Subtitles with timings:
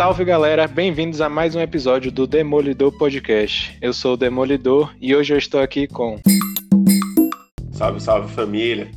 [0.00, 3.76] Salve galera, bem-vindos a mais um episódio do Demolidor Podcast.
[3.82, 6.18] Eu sou o Demolidor e hoje eu estou aqui com.
[7.72, 8.90] Salve, salve família.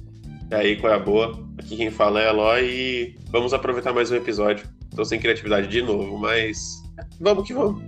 [0.49, 1.37] E aí, qual é a boa?
[1.59, 4.65] Aqui quem fala é Eloy e vamos aproveitar mais um episódio.
[4.95, 6.81] Tô sem criatividade de novo, mas
[7.19, 7.83] vamos que vamos.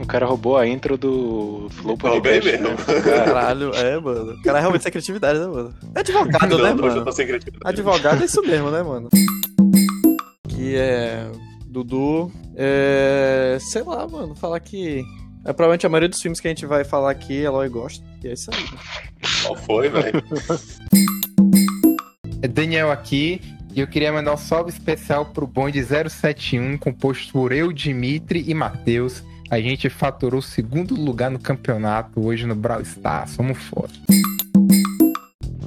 [0.00, 2.62] O cara roubou a intro do Flow Roubei Podcast.
[2.62, 2.68] mesmo.
[2.68, 2.76] né?
[3.02, 4.34] Cara, Caralho, é, mano.
[4.34, 5.74] O cara é realmente sem criatividade, né, mano?
[5.96, 7.04] É advogado, né, Não, hoje eu mano?
[7.06, 7.68] tô sem criatividade.
[7.68, 9.08] Advogado é isso mesmo, né, mano?
[10.48, 11.28] Que é.
[11.72, 12.30] Dudu.
[12.54, 13.58] É.
[13.60, 14.34] Sei lá, mano.
[14.34, 15.04] Falar que.
[15.44, 18.04] É provavelmente a maioria dos filmes que a gente vai falar aqui, Eloy gosta.
[18.22, 18.62] E é isso aí.
[18.62, 18.78] né?
[19.42, 20.22] Qual foi, velho?
[22.40, 23.40] É Daniel aqui
[23.74, 28.52] e eu queria mandar um salve especial pro bonde 071, composto por eu, Dimitri e
[28.52, 29.22] Matheus.
[29.50, 33.30] A gente faturou o segundo lugar no campeonato hoje no Brawl Stars.
[33.30, 33.92] Somos foda.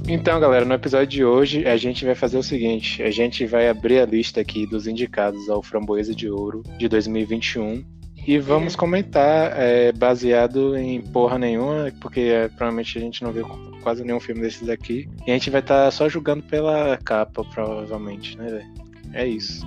[0.08, 3.68] Então, galera, no episódio de hoje a gente vai fazer o seguinte: a gente vai
[3.68, 7.84] abrir a lista aqui dos indicados ao Framboesa de Ouro de 2021
[8.24, 13.46] e vamos comentar é, baseado em porra nenhuma, porque é, provavelmente a gente não viu
[13.82, 15.08] quase nenhum filme desses aqui.
[15.26, 18.74] E a gente vai estar só julgando pela capa, provavelmente, né, velho?
[19.12, 19.66] É isso.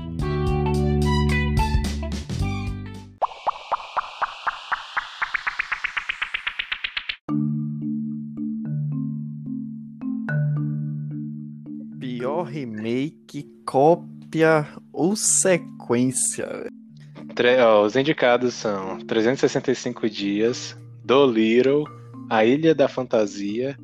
[12.19, 16.67] Pior remake, cópia ou sequência?
[17.33, 21.85] Tre- ó, os indicados são 365 Dias, Do Little,
[22.29, 23.77] A Ilha da Fantasia,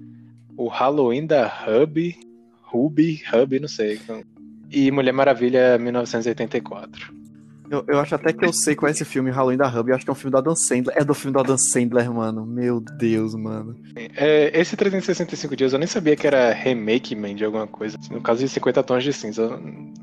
[0.57, 2.13] o Halloween da Hub,
[2.63, 4.01] Ruby, Hub, não sei,
[4.69, 7.14] e Mulher Maravilha 1984.
[7.69, 9.89] Eu, eu acho até que eu sei qual é esse filme, Halloween da Hub.
[9.89, 10.95] Eu acho que é um filme do Adam Sandler.
[10.97, 12.45] É do filme do Adam Sandler, mano.
[12.45, 13.75] Meu Deus, mano.
[13.95, 17.97] É, esse 365 Dias eu nem sabia que era remake man, de alguma coisa.
[18.11, 19.59] No caso de 50 Tons de Cinza,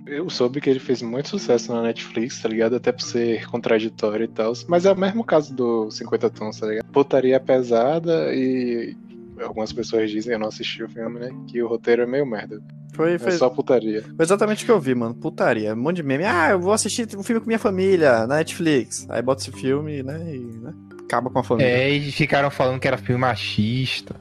[0.07, 2.77] eu- soube que ele fez muito sucesso na Netflix, tá ligado?
[2.77, 4.53] Até por ser contraditório e tal.
[4.69, 6.87] Mas é o mesmo caso do 50 Tons, tá ligado?
[6.87, 8.97] Putaria pesada e
[9.43, 11.31] algumas pessoas dizem, eu não assisti o filme, né?
[11.49, 12.61] Que o roteiro é meio merda.
[12.95, 14.03] Foi, É foi, só putaria.
[14.03, 15.15] foi exatamente o que eu vi, mano.
[15.15, 15.73] Putaria.
[15.73, 16.25] Um monte de meme.
[16.25, 19.07] Ah, eu vou assistir um filme com minha família na Netflix.
[19.09, 20.21] Aí bota esse filme, né?
[20.35, 20.73] E né,
[21.05, 21.71] acaba com a família.
[21.71, 24.15] É, e ficaram falando que era filme machista.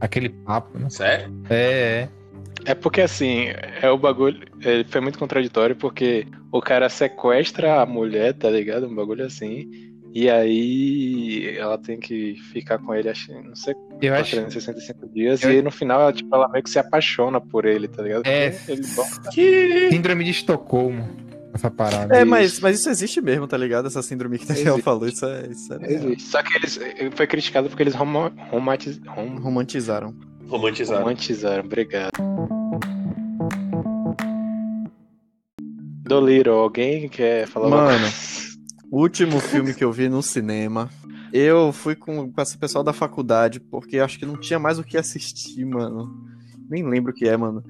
[0.00, 0.88] Aquele papo, né?
[0.88, 1.30] Sério?
[1.50, 2.08] É, é.
[2.64, 3.46] É porque assim,
[3.80, 4.40] é o bagulho.
[4.62, 8.86] Ele foi muito contraditório porque o cara sequestra a mulher, tá ligado?
[8.86, 9.89] Um bagulho assim.
[10.12, 14.30] E aí ela tem que ficar com ele, acho, não sei, Eu acho.
[14.32, 15.42] 365 dias.
[15.42, 18.02] Eu- E aí, no final, ela, tipo, ela meio que se apaixona por ele, tá
[18.02, 18.26] ligado?
[18.26, 18.54] É.
[18.68, 19.30] Ele bota-
[19.90, 21.08] Síndrome de Estocolmo.
[21.54, 22.16] Essa parada.
[22.16, 23.86] É, mas, mas isso existe mesmo, tá ligado?
[23.88, 24.82] Essa síndrome que o Daniel Existe.
[24.82, 25.06] falou.
[25.08, 25.92] Isso é, isso é.
[25.92, 26.22] Existe.
[26.22, 26.78] Só que eles.
[27.16, 30.14] Foi criticado porque eles romo- romatiz- rom- Romantizaram.
[30.46, 31.00] Romantizado.
[31.00, 31.64] romantizaram.
[31.64, 32.12] Obrigado.
[36.04, 38.06] Do Little, alguém quer falar alguma Mano.
[38.90, 40.90] O último filme que eu vi no cinema,
[41.32, 44.84] eu fui com, com esse pessoal da faculdade, porque acho que não tinha mais o
[44.84, 46.28] que assistir, mano.
[46.68, 47.62] Nem lembro o que é, mano.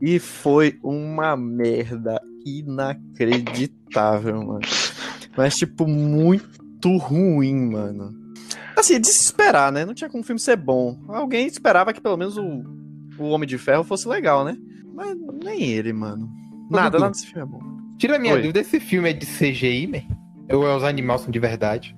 [0.00, 4.60] E foi uma merda inacreditável, mano.
[5.36, 8.14] Mas, tipo, muito ruim, mano.
[8.76, 9.84] Assim, de se esperar, né?
[9.84, 10.98] Não tinha como o filme ser bom.
[11.08, 12.64] Alguém esperava que pelo menos o,
[13.18, 14.56] o Homem de Ferro fosse legal, né?
[14.94, 16.30] Mas nem ele, mano.
[16.70, 17.60] Nada, nada desse filme é bom.
[17.98, 18.40] Tira a minha Oi.
[18.40, 20.04] dúvida, esse filme é de CGI, né?
[20.52, 21.94] Ou é os animais são de verdade?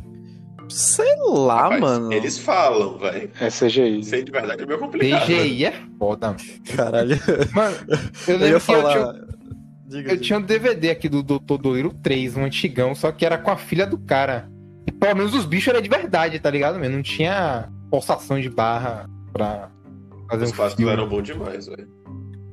[0.69, 2.13] Sei lá, Rapaz, mano.
[2.13, 3.31] Eles falam, velho.
[3.41, 4.03] É CGI.
[4.05, 5.21] Sei de verdade é meio complicado.
[5.21, 5.27] né?
[5.27, 6.39] CGI é foda, mano.
[6.77, 7.17] Caralho.
[7.55, 7.99] Mano, eu
[8.35, 9.13] Eu lembro ia que eu tinha, falar.
[9.13, 9.29] Diga,
[9.97, 10.17] eu diga.
[10.19, 11.57] tinha um DVD aqui do Dr.
[11.61, 14.51] Doliro 3, um antigão, só que era com a filha do cara.
[14.87, 16.79] E pelo menos os bichos eram de verdade, tá ligado?
[16.79, 16.97] mesmo?
[16.97, 19.71] Não tinha pulsação de barra pra
[20.31, 20.93] fazer Os um clássicos filme.
[20.93, 21.89] eram bons demais, velho.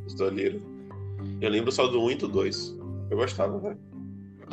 [0.05, 0.61] Os do Liro.
[1.39, 2.77] Eu lembro só do 1 e do 2.
[3.09, 3.77] Eu gostava, velho.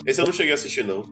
[0.07, 1.05] Esse eu não cheguei a assistir, não.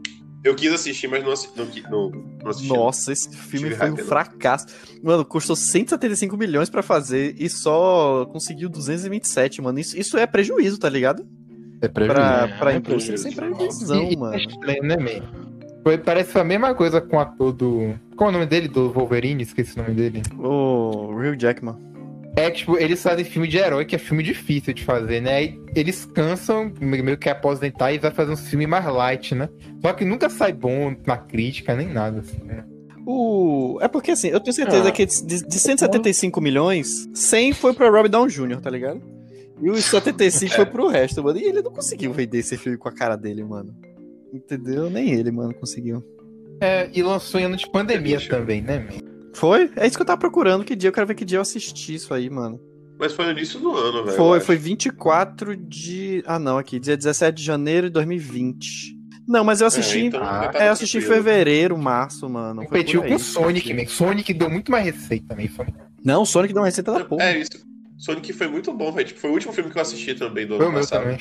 [0.45, 2.11] Eu quis assistir, mas não, assi- não, não,
[2.43, 2.69] não assisti.
[2.69, 4.67] Nossa, esse filme Tive foi um fracasso.
[5.03, 9.79] Mano, custou 175 milhões pra fazer e só conseguiu 227, mano.
[9.79, 11.27] Isso, isso é prejuízo, tá ligado?
[11.81, 12.15] É prejuízo.
[12.21, 13.23] Pra, É, pra é indústria, prejuízo.
[13.23, 14.37] sem prejuízão, E- e mano.
[14.67, 15.45] é né, mesmo?
[15.83, 17.95] Foi, parece que foi a mesma coisa com o ator do.
[18.17, 18.69] Qual é o nome dele?
[18.69, 19.43] Do Wolverine?
[19.43, 20.23] Esqueci o nome dele.
[20.39, 21.75] O Real Jackman.
[22.37, 25.37] É que, tipo, eles fazem filme de herói, que é filme difícil de fazer, né?
[25.37, 29.49] Aí eles cansam, meio que aposentar e vai fazer um filme mais light, né?
[29.81, 32.65] Só que nunca sai bom na crítica, nem nada, assim, né?
[33.07, 33.79] O...
[33.81, 34.93] É porque assim, eu tenho certeza Ah.
[34.93, 39.01] que de, de 175 milhões, 100 foi pra Robert Downey Jr., tá ligado?
[39.61, 41.39] E os 75 foi pro resto, mano.
[41.39, 43.73] E ele não conseguiu vender esse filme com a cara dele, mano.
[44.33, 44.91] Entendeu?
[44.91, 46.03] Nem ele, mano, conseguiu.
[46.61, 49.14] É, e lançou em ano de pandemia também, né, man?
[49.35, 49.71] Foi?
[49.77, 50.65] É isso que eu tava procurando.
[50.65, 50.89] Que dia?
[50.89, 52.61] Eu quero ver que dia eu assisti isso aí, mano.
[52.99, 54.17] Mas foi no início do ano, velho.
[54.17, 56.23] Foi, foi 24 de.
[56.27, 56.79] Ah, não, aqui.
[56.79, 58.95] Dia 17 de janeiro de 2020.
[59.27, 59.99] Não, mas eu assisti.
[59.99, 62.63] É, então, Ah, tá é, eu assisti em fevereiro, março, mano.
[62.65, 63.19] Competiu com aí.
[63.19, 63.87] Sonic, man.
[63.87, 65.49] Sonic deu muito mais receita também.
[65.49, 67.25] Sonic Não, o Sonic deu uma receita da porra.
[67.25, 67.65] É isso.
[67.99, 69.09] Sonic foi muito bom, velho.
[69.09, 71.03] Tipo, foi o último filme que eu assisti também do foi o ano passado.
[71.03, 71.19] também.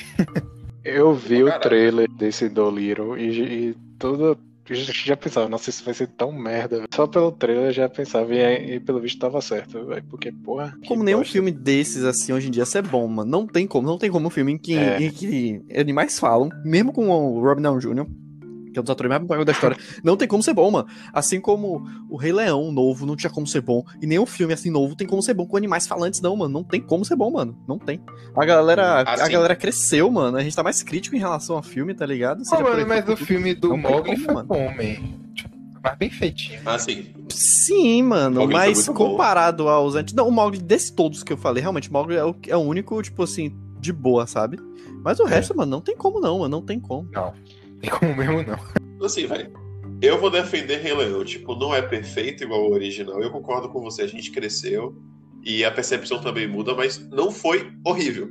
[0.84, 4.38] Eu vi o trailer desse Dolittle e, e tudo.
[4.70, 6.84] Eu já- pensava, nossa, isso vai ser tão merda.
[6.94, 10.04] Só pelo trailer eu já pensava, e, e pelo visto tava certo, velho.
[10.10, 10.74] Porque, porra.
[10.88, 13.30] Como nenhum filme desses, assim, hoje em dia, ser bom, mano.
[13.30, 13.88] Não tem como.
[13.88, 15.02] Não tem como um filme em que, É.
[15.02, 18.06] em que animais falam, mesmo com o Robin Downey Jr.,
[18.74, 20.88] que é um dos atores mais bons da história, não tem como ser bom, mano.
[21.14, 24.70] Assim como o Rei Leão novo não tinha como ser bom, e nenhum filme assim
[24.70, 26.52] novo tem como ser bom com animais falantes, não, mano.
[26.54, 27.58] Não tem como ser bom, mano.
[27.68, 28.02] Não tem.
[28.36, 29.32] A galera, a Assim.
[29.32, 30.36] galera cresceu, mano.
[30.38, 32.44] A gente tá mais crítico em relação ao filme, tá ligado?
[32.44, 34.48] Seja por mano, mas o filme do Mogli foi mano.
[34.48, 35.24] bom, man.
[35.84, 36.62] Mas bem feitinho.
[36.66, 37.08] Ah, sim.
[37.30, 39.10] Sim, mano, mas muito bom.
[39.12, 40.14] comparado aos antigos.
[40.14, 42.60] Não, o Mogli, desses todos que eu falei, realmente, o Mogli é o, é o
[42.62, 44.58] único, tipo assim, de boa, sabe?
[45.04, 47.10] Mas o resto, mano, não tem como não, mano, não tem como.
[47.12, 47.34] Não.
[47.84, 49.06] Tem como mesmo, não.
[49.06, 49.52] Assim, velho.
[50.02, 51.24] Eu vou defender Rei Leão.
[51.26, 53.22] Tipo, não é perfeito igual o original.
[53.22, 54.04] Eu concordo com você.
[54.04, 54.96] A gente cresceu.
[55.44, 58.30] E a percepção também muda, mas não foi horrível.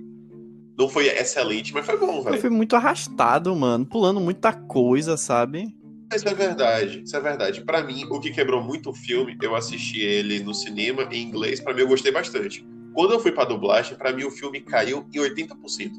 [0.79, 2.41] Não foi excelente, mas foi bom, Eu velho.
[2.41, 5.77] fui muito arrastado, mano, pulando muita coisa, sabe?
[6.11, 7.61] Mas é verdade, isso é verdade.
[7.61, 11.61] Pra mim, o que quebrou muito o filme, eu assisti ele no cinema em inglês,
[11.61, 12.67] pra mim eu gostei bastante.
[12.95, 15.91] Quando eu fui pra dublagem, pra mim o filme caiu em 80%.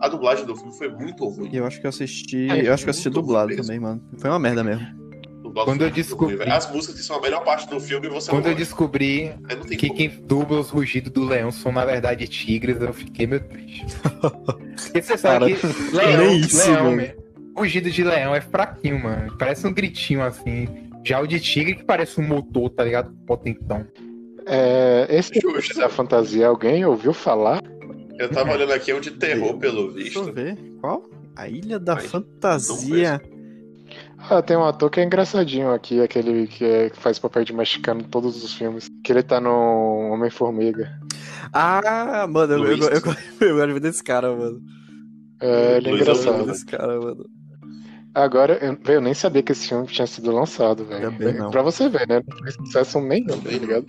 [0.00, 1.50] A dublagem do filme foi muito ruim.
[1.52, 2.48] E eu acho que eu assisti.
[2.50, 3.62] É, eu acho que eu assisti dublado mesmo.
[3.62, 4.00] também, mano.
[4.18, 4.86] Foi uma merda mesmo.
[5.42, 6.50] Dublado Quando eu descobri- ruim.
[6.50, 9.32] As músicas que são a melhor parte do filme, você Quando não eu descobri
[9.66, 9.98] tem que como.
[9.98, 13.86] quem dubla os rugidos do leão são, na verdade, tigres, eu fiquei meio triste.
[14.76, 15.66] Porque você sabe que
[15.96, 16.96] leão, nem isso, leão, mano.
[16.98, 17.08] man,
[17.56, 19.36] rugido de leão é fraquinho, mano.
[19.38, 20.68] Parece um gritinho assim.
[21.04, 23.10] Já o de tigre que parece um motor, tá ligado?
[23.26, 23.86] Potentão.
[24.46, 25.78] É, esse Justo.
[25.78, 27.62] da fantasia, alguém ouviu falar?
[28.18, 30.34] Eu tava olhando aqui, é um de terror, pelo Deixa eu visto.
[30.34, 30.56] ver.
[30.80, 31.08] Qual?
[31.36, 33.22] A Ilha da Mas Fantasia.
[34.18, 37.52] Ah, tem um ator que é engraçadinho aqui, aquele que, é- que faz papel de
[37.52, 38.88] mexicano em todos os filmes.
[39.04, 40.90] Que ele tá no Homem-Formiga.
[41.52, 42.90] Ah, mano, eu, eu, eu, eu,
[43.48, 44.60] eu gosto de ver desse cara, mano.
[45.40, 46.46] É, ele é Luiz Eu engraçado.
[46.46, 47.24] desse cara, mano.
[48.14, 51.12] Agora, eu, velho, eu nem sabia que esse filme tinha sido lançado, velho.
[51.50, 52.20] Pra você ver, né?
[52.28, 53.86] Não fez sucesso nenhum, tá ligado?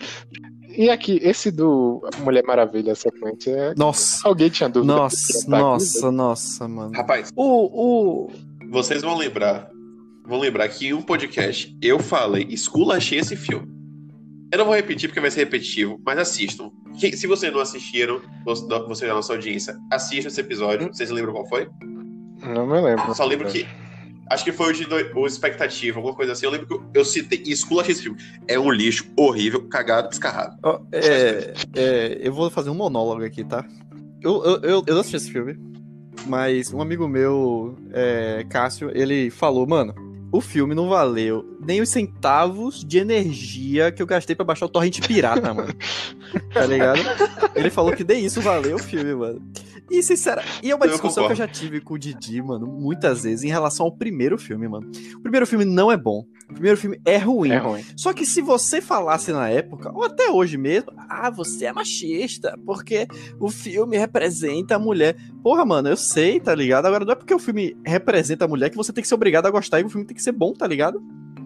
[0.80, 4.26] E aqui, esse do Mulher Maravilha, sequência, é- Nossa.
[4.26, 4.96] alguém tinha dúvida?
[4.96, 6.94] Nossa, tá aqui, nossa, nossa, mano.
[6.96, 8.32] Rapaz, O, o,
[8.70, 9.70] vocês vão lembrar.
[10.26, 13.68] Vão lembrar que em um podcast eu falei, esculachei esse filme.
[14.54, 16.72] Eu não vou repetir porque vai ser repetitivo, mas assistam.
[16.96, 20.88] Se vocês não assistiram, você você da nossa audiência, assistam esse episódio.
[20.88, 21.68] Vocês lembram qual foi?
[22.42, 23.04] Não me lembro.
[23.06, 23.68] Eu só lembro que.
[24.30, 26.46] Acho que foi o de do- o Expectativa, alguma coisa assim.
[26.46, 28.20] Eu lembro que eu, eu citei e esculachei esse filme.
[28.48, 30.56] É um lixo horrível, cagado, descarrado.
[30.64, 33.66] Ó, é, é, eu vou fazer um monólogo aqui, tá?
[34.22, 35.58] Eu, eu, eu, eu não assisti esse filme,
[36.28, 39.96] mas um amigo meu, é, Cássio, ele falou, mano,
[40.32, 44.70] o filme não valeu nem os centavos de energia que eu gastei pra baixar o
[44.70, 45.74] torrent pirata, mano.
[46.54, 47.00] Tá ligado?
[47.56, 49.42] Ele falou que nem isso valeu o filme, mano.
[49.90, 51.38] E, sincera, e é uma Eu discussão que eu concordo.
[51.38, 54.90] já tive com o Didi, mano, muitas vezes, em relação ao primeiro filme, mano.
[55.16, 56.24] O primeiro filme não é bom.
[56.50, 57.52] O primeiro filme é ruim.
[57.52, 57.84] É ruim.
[57.96, 62.58] Só que se você falasse na época, ou até hoje mesmo, ah, você é machista,
[62.66, 63.08] porque
[63.40, 65.16] o filme representa a mulher.
[65.44, 66.86] Porra, mano, eu sei, tá ligado?
[66.86, 69.46] Agora não é porque o filme representa a mulher que você tem que ser obrigado
[69.46, 71.02] a gostar e o filme tem que ser bom, tá ligado?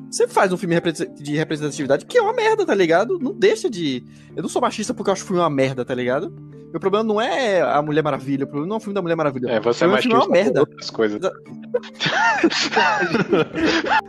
[0.10, 0.80] Você faz um filme
[1.20, 3.18] de representatividade que é uma merda, tá ligado?
[3.20, 4.06] Não deixa de.
[4.36, 6.32] Eu não sou machista porque eu acho o filme uma merda, tá ligado?
[6.74, 9.16] Meu problema não é a Mulher Maravilha, o problema não é o filme da Mulher
[9.16, 9.48] Maravilha.
[9.52, 10.62] É, você é mais filme é uma merda.
[10.62, 11.22] outras coisas.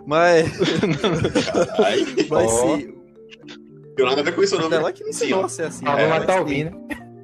[0.06, 0.50] Mas.
[1.78, 2.76] Ai, Mas Ó.
[2.78, 2.94] sim.
[3.99, 4.73] eu nada a ver com isso, não.
[4.73, 4.94] Ela viu?
[4.94, 5.87] que me ensinou a ser assim.
[5.87, 6.04] A né?
[6.04, 6.71] Luna Mas tá ouvindo.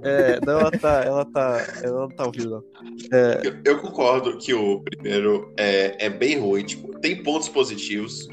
[0.02, 2.62] É, não, ela tá, ela tá, ela não tá ouvindo, não.
[3.10, 6.64] É, Eu, eu concordo que o primeiro é, é bem ruim.
[6.64, 8.28] Tipo, tem pontos positivos.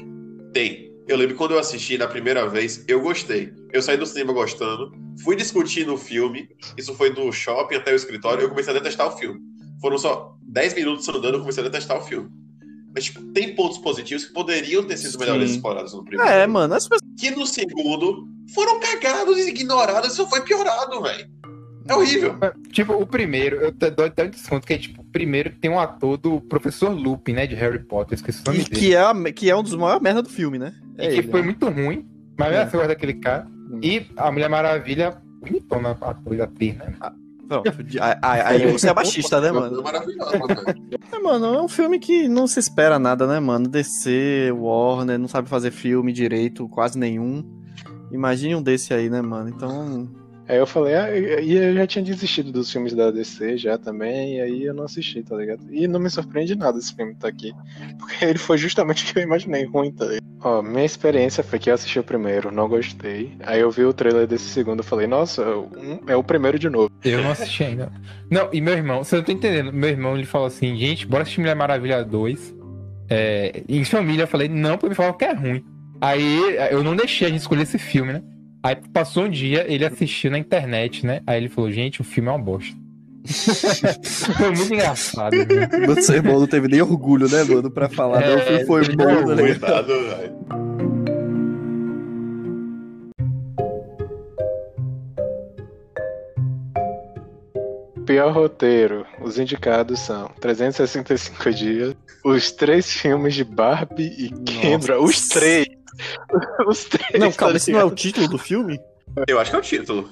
[0.52, 0.87] Tem.
[1.08, 3.52] Eu lembro que quando eu assisti na primeira vez, eu gostei.
[3.72, 4.92] Eu saí do cinema gostando.
[5.24, 6.48] Fui discutindo o filme.
[6.76, 8.42] Isso foi do shopping até o escritório.
[8.42, 9.40] Eu comecei a detestar o filme.
[9.80, 12.28] Foram só 10 minutos andando, eu comecei a detestar o filme.
[12.94, 15.18] Mas, tipo, tem pontos positivos que poderiam ter sido Sim.
[15.18, 16.30] melhores explorados no primeiro.
[16.30, 17.00] é, mano, as pessoas.
[17.18, 20.12] Que no segundo foram cagados e ignorados.
[20.12, 21.28] Isso foi piorado, velho.
[21.88, 22.34] É horrível.
[22.70, 25.78] Tipo, o primeiro, eu dou até um desconto, que é tipo, o primeiro tem um
[25.80, 28.76] ator do Professor Lupin, né, de Harry Potter, esqueci o nome E dele.
[28.80, 30.74] que é, a- que é um dos maiores merda do filme, né?
[30.98, 31.46] E É que ele, foi né?
[31.46, 32.06] muito ruim,
[32.38, 32.64] mas É.
[32.66, 33.46] você gosta daquele cara.
[33.82, 36.94] E a Mulher Maravilha, bonitona, a atriz, atriz, né?
[37.48, 39.82] Pronto, de- a- a- aí você é machista, né, mano?
[39.86, 40.98] É velho.
[41.12, 43.66] É, mano, é um filme que não se espera nada, né, mano?
[43.68, 47.42] DC, Warner, não sabe fazer filme direito, quase nenhum.
[48.12, 49.48] Imagine um desse aí, né, mano?
[49.50, 50.08] Então.
[50.48, 54.36] Aí eu falei, ah, e eu já tinha desistido dos filmes da DC já também,
[54.36, 55.62] e aí eu não assisti, tá ligado?
[55.70, 57.52] E não me surpreende nada esse filme tá aqui.
[58.00, 60.24] Porque ele foi justamente o que eu imaginei ruim, tá ligado?
[60.40, 63.36] Ó, minha experiência foi que eu assisti o primeiro, não gostei.
[63.40, 65.44] Aí eu vi o trailer desse segundo, falei, nossa,
[66.06, 66.90] é o primeiro de novo.
[67.04, 67.92] Eu não assisti ainda.
[68.30, 69.70] Não, e meu irmão, você não tá entendendo.
[69.70, 72.54] Meu irmão, ele falou assim, gente, bora assistir Mulher Maravilha 2.
[73.10, 75.62] É, em família, eu falei, não, porque me falaram que é ruim.
[76.00, 78.22] Aí eu não deixei a gente escolher esse filme, né?
[78.62, 81.20] Aí passou um dia, ele assistiu na internet, né?
[81.26, 82.76] Aí ele falou, gente, o filme é uma bosta.
[84.36, 85.36] Foi muito engraçado.
[85.36, 85.68] né?
[85.86, 88.22] Mano, seu irmão não teve nem orgulho, né, mano, pra falar.
[88.22, 89.86] É, não, o filme foi ele bom, tá ligado?
[89.86, 90.38] Velho.
[98.06, 105.28] Pior roteiro, os indicados são 365 dias, os três filmes de Barbie e Kendra, os
[105.28, 105.67] três.
[106.66, 107.20] Os três.
[107.20, 108.78] Não, tá calma, esse não é o título do filme?
[109.26, 110.10] Eu acho que é o título.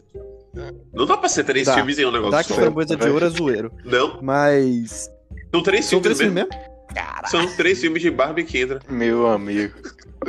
[0.93, 1.75] Não dá pra ser três Dá.
[1.75, 2.55] filmes em um negócio que só.
[2.55, 3.71] Framboesa de Ouro é zoeiro.
[3.85, 5.11] Não, Mas.
[5.53, 6.49] são três São filmes três mesmo.
[6.51, 6.77] mesmo?
[6.95, 7.27] Cara.
[7.29, 8.81] São três filmes de Barbie e Kendra.
[8.89, 9.75] Meu amigo.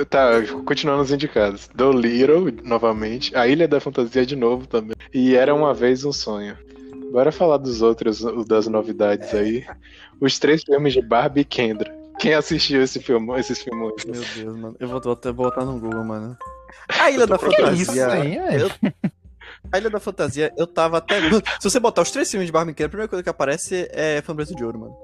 [0.10, 1.70] Tá, continuando os indicados.
[1.74, 3.34] Do Little, novamente.
[3.36, 4.96] A Ilha da Fantasia de novo também.
[5.14, 6.58] E Era Uma Vez um Sonho.
[7.12, 9.66] Bora falar dos outros, das novidades aí.
[10.20, 11.97] Os três filmes de Barbie e Kendra.
[12.20, 13.94] Quem assistiu esse filme, esses filmes?
[14.06, 14.76] Meu Deus, mano.
[14.80, 16.38] Eu vou, vou até botar no Google, mano.
[16.90, 17.46] A Ilha da isso,
[17.94, 18.26] Fantasia.
[18.26, 18.40] hein?
[18.40, 18.62] É.
[18.62, 18.72] Eu-
[19.72, 21.20] A Ilha da Fantasia, eu tava até.
[21.60, 24.56] Se você botar os três filmes de Barbie a primeira coisa que aparece é Framboesa
[24.56, 24.96] de Ouro, mano.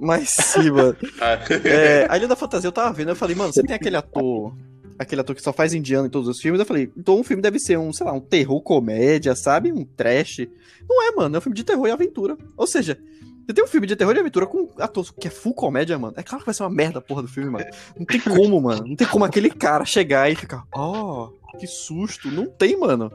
[0.00, 0.96] Mas sim, mano.
[1.20, 3.96] Ah, É, a Ilha da Fantasia eu tava vendo, eu falei, mano, você tem aquele
[3.96, 4.54] ator.
[4.98, 6.60] Aquele ator que só faz indiano em todos os filmes.
[6.60, 9.72] Eu falei, então um filme deve ser um, sei lá, um terror comédia, sabe?
[9.72, 10.46] Um trash.
[10.88, 12.36] Não é, mano, é um filme de terror e aventura.
[12.56, 12.98] Ou seja,
[13.46, 16.14] você tem um filme de terror e aventura com ator que é full comédia, mano.
[16.16, 17.64] É claro que vai ser uma merda a porra do filme, mano.
[17.98, 18.86] Não tem como, mano.
[18.86, 22.30] Não tem como aquele cara chegar e ficar, ó, que susto.
[22.30, 23.12] Não tem, mano.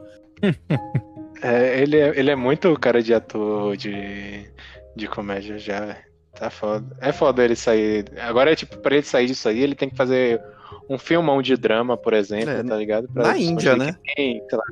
[1.40, 4.50] É, ele, é, ele é muito cara de ator de,
[4.96, 5.96] de comédia já.
[6.34, 6.98] Tá foda.
[7.00, 8.06] É foda ele sair.
[8.20, 10.42] Agora, tipo, pra ele sair disso aí, ele tem que fazer
[10.90, 13.08] um filmão de drama, por exemplo, É, tá ligado?
[13.14, 13.96] Pra na Índia, né?
[14.16, 14.64] quem, sei lá,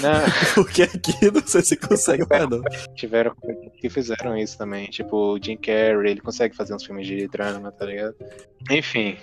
[0.00, 2.60] na- Porque aqui não sei se consegue, perdão.
[2.94, 3.34] tiveram
[3.80, 4.86] que fizeram isso também.
[4.86, 8.14] Tipo, o Jim Carrey, ele consegue fazer uns filmes de drama, tá ligado?
[8.70, 9.16] Enfim,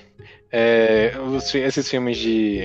[0.51, 2.63] é, os esses filmes de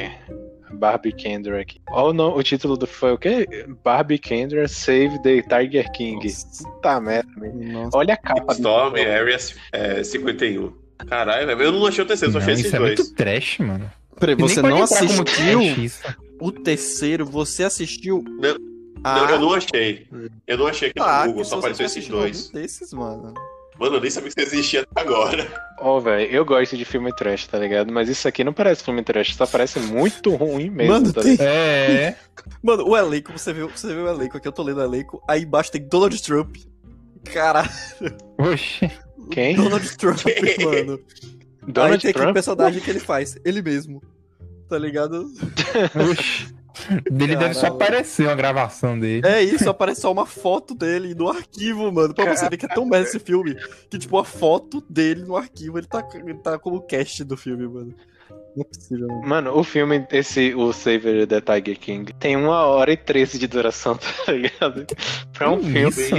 [0.73, 1.81] Barbie Kendra aqui.
[1.91, 3.47] Ó, o, no- o título do foi o quê?
[3.83, 6.23] Barbie Kendra Save the Tiger King.
[6.27, 6.65] Nossa.
[6.69, 7.29] Puta merda.
[7.55, 7.97] Nossa.
[7.97, 9.37] Olha a capa Storm, do Area
[9.73, 10.73] é, 51.
[11.07, 12.99] Caralho, velho, eu não achei o terceiro, só Não, achei esses isso é dois.
[12.99, 13.91] muito trash, mano.
[14.19, 15.61] Peraí, você não assistiu
[16.41, 18.25] o terceiro, você assistiu.
[18.27, 18.57] Não,
[19.05, 20.07] Ah, Não, eu não achei.
[20.47, 22.49] Eu não achei aqui no ah, Google, que só apareceu não esses dois.
[22.51, 23.33] desses, mano.
[23.79, 25.47] Mano, eu nem sabia que isso existia até agora.
[25.79, 27.93] Ó, velho, eu gosto de filme trash, tá ligado?
[27.93, 31.37] Mas isso aqui não parece filme trash, só parece muito ruim mesmo, Mano, tá tem-?
[31.39, 32.17] É,
[32.61, 35.23] Mano, o elenco, você viu, você viu o elenco aqui, eu tô lendo o elenco,
[35.29, 36.57] aí embaixo tem Donald Trump.
[37.33, 37.71] Caralho,
[38.37, 38.91] oxi.
[39.31, 39.57] Quem?
[39.57, 40.19] Donald Trump,
[40.63, 41.01] mano.
[41.63, 42.35] aí Donald tem aquele Trump?
[42.35, 44.03] personagem que ele faz, ele mesmo.
[44.69, 45.31] Tá ligado?
[46.11, 46.57] Oxi.
[47.11, 49.27] Dele deve só aparecer uma gravação dele.
[49.27, 52.15] É isso, aparece só uma foto dele no arquivo, mano.
[52.15, 53.57] Pra você ver que é tão merda esse filme.
[53.91, 57.67] Que, tipo, a foto dele no arquivo, ele tá, ele tá como cast do filme,
[57.67, 57.95] mano.
[58.55, 59.27] Não é possível, mano.
[59.29, 63.49] Mano, o filme, esse, o Saver the Tiger King, tem uma hora e treze de
[63.49, 64.87] duração, tá ligado?
[65.33, 65.89] Pra um Que filme.
[65.89, 66.15] Isso,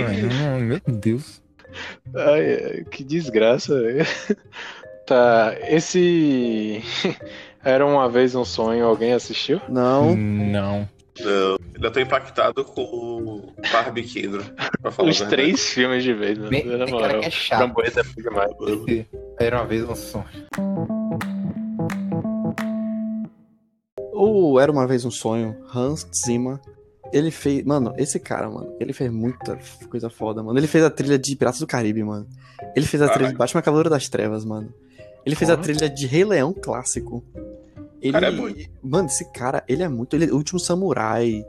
[0.61, 1.41] Meu Deus.
[2.15, 4.05] Ai, ai, que desgraça, velho.
[5.05, 6.83] Tá, esse.
[7.63, 9.59] Era uma vez um sonho, alguém assistiu?
[9.67, 10.15] Não.
[10.15, 10.87] Não.
[11.19, 14.07] Não, ainda tô impactado com o Barbie
[14.91, 16.77] falar Os três filmes de vez, mano.
[16.77, 17.21] Na moral.
[17.21, 17.57] é chato.
[17.57, 18.51] Framboesa é demais.
[18.61, 19.07] Esse
[19.37, 20.25] Era uma vez um sonho.
[24.13, 26.59] O Era Uma Vez Um Sonho, Hans Zimmer,
[27.13, 27.63] ele fez...
[27.63, 29.57] Mano, esse cara, mano, ele fez muita
[29.89, 30.57] coisa foda, mano.
[30.59, 32.27] Ele fez a trilha de Piratas do Caribe, mano.
[32.75, 33.37] Ele fez a trilha de Caralho.
[33.37, 34.73] Batman Cavaleiro das Trevas, mano.
[35.25, 37.23] Ele fez a trilha de Rei Leão clássico.
[38.01, 38.13] Ele...
[38.13, 38.47] Cara, é bom.
[38.81, 40.15] Mano, esse cara, ele é muito...
[40.15, 41.43] Ele é o último samurai.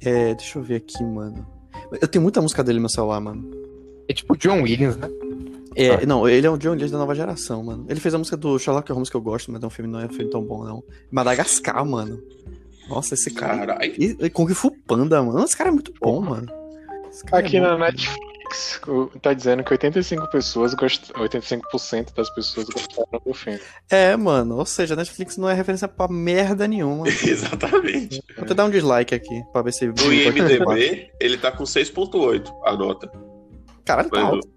[0.00, 1.46] É, deixa eu ver aqui, mano.
[2.00, 3.50] Eu tenho muita música dele no meu celular, mano.
[4.08, 5.08] É tipo John Williams, né?
[5.74, 6.06] É, Ah.
[6.06, 7.86] não, ele é o John Williams da nova geração, mano.
[7.88, 10.00] Ele fez a música do Sherlock Holmes que eu gosto, mas é um filme não
[10.00, 10.82] é um filme tão bom, não.
[11.10, 12.20] Madagascar, mano.
[12.88, 13.58] Nossa, esse cara.
[13.66, 13.94] Caralho.
[13.98, 15.44] E, Kung Fu Panda, mano.
[15.44, 16.46] Esse cara é muito bom, mano.
[17.26, 18.32] Cara Aqui é na Netflix
[19.22, 21.10] tá dizendo que 85 pessoas gost...
[21.12, 23.58] 85% das pessoas gostaram do filme.
[23.90, 24.56] É, mano.
[24.58, 27.06] Ou seja, Netflix não é referência pra merda nenhuma.
[27.08, 28.22] Exatamente.
[28.36, 29.86] Vou até dar um dislike aqui, pra ver se...
[29.86, 33.10] No IMDB, ele tá com 6.8 a nota.
[33.84, 34.46] Caralho, tá Mas, alto.
[34.46, 34.52] no-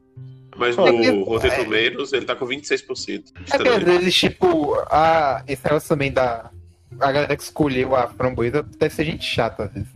[0.57, 2.57] mas É no que- Rotten Tomatoes, ele tá com 26%.
[2.59, 3.85] É que às Estranho.
[3.85, 5.43] vezes, tipo, a...
[5.47, 6.49] esse negócio também da.
[6.99, 9.89] A galera que escolheu a framboesa deve ser gente chata, às vezes.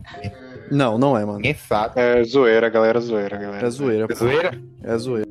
[0.70, 1.38] Não, não é, mano.
[1.38, 1.94] Ninguém sabe.
[2.00, 3.66] É zoeira, galera, zoeira, galera.
[3.66, 4.06] É zoeira.
[4.08, 4.14] pô.
[4.14, 4.60] Zoeira?
[4.84, 5.30] É zoeira.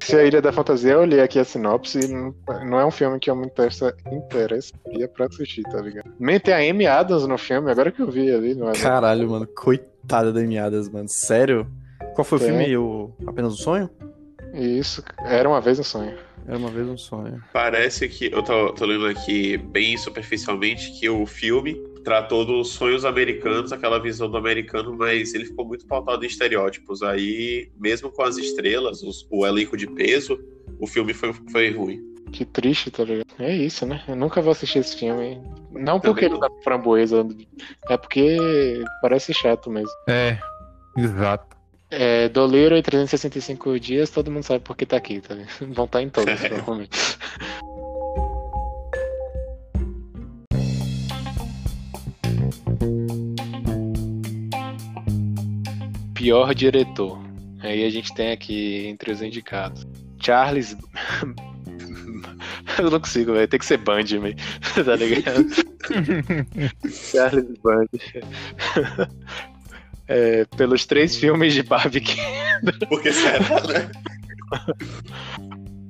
[0.00, 3.18] Se a Ilha da Fantasia, eu olhei aqui a sinopse e não, é um filme
[3.20, 6.12] que eu me interessa, interessaria pra assistir, tá ligado?
[6.18, 8.72] Nem tem a Amy Adams no filme, agora que eu vi ali, não é?
[8.72, 9.46] Caralho, mano.
[9.46, 11.06] Coitada da Miadas, mano.
[11.08, 11.66] Sério?
[12.14, 12.48] Qual foi o Tem.
[12.50, 12.76] filme?
[12.76, 13.90] O Apenas um Sonho?
[14.52, 16.14] Isso, era uma vez um sonho.
[16.46, 17.42] Era uma vez um sonho.
[17.52, 18.26] Parece que.
[18.32, 23.98] Eu tô, tô lendo aqui bem superficialmente que o filme tratou dos sonhos americanos, aquela
[24.00, 27.02] visão do americano, mas ele ficou muito pautado em estereótipos.
[27.02, 30.38] Aí, mesmo com as estrelas, os- o elenco de peso,
[30.80, 32.00] o filme foi, foi ruim.
[32.32, 33.26] Que triste, tá ligado?
[33.38, 34.02] É isso, né?
[34.08, 35.40] Eu nunca vou assistir esse filme.
[35.70, 37.26] Não porque Também ele tá framboesa,
[37.90, 39.90] é porque parece chato mesmo.
[40.08, 40.38] É,
[40.96, 41.51] exato.
[41.94, 45.52] É, Doliro e 365 dias, todo mundo sabe por que tá aqui, tá ligado?
[45.74, 46.98] Vão estar em todos, provavelmente.
[56.14, 57.22] Pior diretor.
[57.60, 59.86] Aí a gente tem aqui entre os indicados.
[60.18, 60.74] Charles.
[62.78, 63.46] Eu não consigo, velho.
[63.46, 64.04] Tem que ser Band.
[64.82, 65.46] Tá ligado?
[66.90, 67.86] Charles Band.
[70.14, 72.20] É, pelos três filmes de barbecue.
[72.88, 73.90] Porque será, né?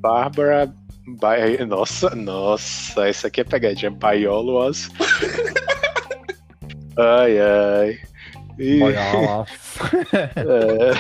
[0.01, 0.73] Bárbara.
[1.19, 1.37] Ba-
[1.67, 3.91] Nossa, nossa, isso aqui é pegadinha.
[3.91, 4.89] Baiolos.
[6.97, 7.99] ai, ai.
[8.81, 9.45] Lá.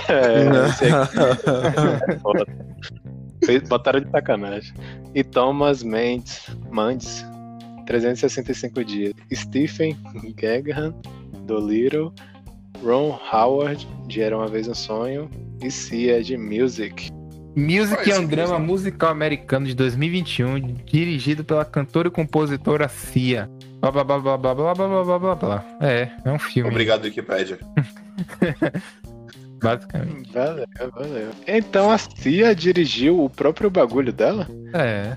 [0.08, 0.12] é,
[3.48, 4.74] é, é Botaram de sacanagem.
[5.14, 6.40] E Thomas Mendes,
[6.72, 7.24] Mendes
[7.86, 9.12] 365 dias.
[9.32, 9.96] Stephen
[10.36, 10.92] Gaghan,
[11.46, 12.12] do Little.
[12.82, 15.30] Ron Howard, de Era Uma Vez um Sonho.
[15.62, 17.10] E Cia, de Music.
[17.54, 23.48] Music é um drama musical americano de 2021, dirigido pela cantora e compositora Cia.
[23.80, 25.78] Blá blá blá blá blá blá blá blá blá blá blá.
[25.80, 27.58] É, é um filme, Obrigado, Wikipédia.
[29.62, 30.32] basicamente.
[30.32, 31.30] Valeu, valeu.
[31.46, 34.48] Então a Cia dirigiu o próprio bagulho dela?
[34.74, 35.16] É.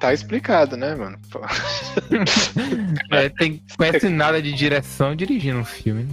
[0.00, 1.16] Tá explicado, né, mano?
[3.12, 6.04] É tem, conhece nada de direção dirigindo um filme.
[6.04, 6.10] né?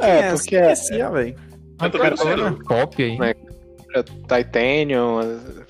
[0.00, 1.34] É, porque é, Cia, velho.
[1.80, 2.58] Eu não sei, cantora não.
[2.58, 3.16] pop aí.
[3.16, 3.36] Mas-
[3.94, 5.18] é Titanium,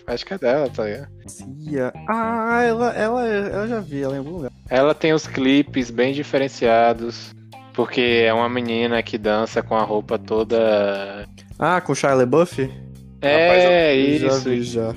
[0.07, 1.09] acho que é dela, tá ligado?
[1.29, 1.93] Cia.
[2.09, 4.51] Ah, ela, ela, ela já vi ela em algum lugar.
[4.69, 7.33] Ela tem os clipes bem diferenciados,
[7.75, 11.27] porque é uma menina que dança com a roupa toda.
[11.59, 12.69] Ah, com Shia LaBeouf?
[13.21, 14.41] É, já isso.
[14.51, 14.95] vi, já.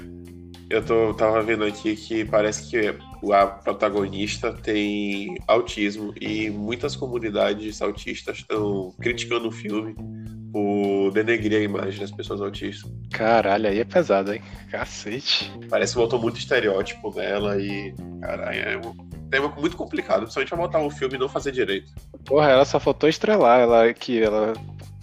[0.71, 2.95] Eu tô, tava vendo aqui que parece que
[3.33, 9.93] a protagonista tem autismo e muitas comunidades autistas estão criticando o filme
[10.49, 12.89] por denegrir a imagem das pessoas autistas.
[13.11, 14.41] Caralho, aí é pesado, hein?
[14.69, 15.51] Cacete.
[15.69, 20.57] Parece que botou muito estereótipo nela e, caralho, é um tema muito complicado, principalmente pra
[20.57, 21.91] botar um filme e não fazer direito.
[22.25, 23.61] Porra, ela só faltou estrelar.
[23.61, 24.53] Ela que ela,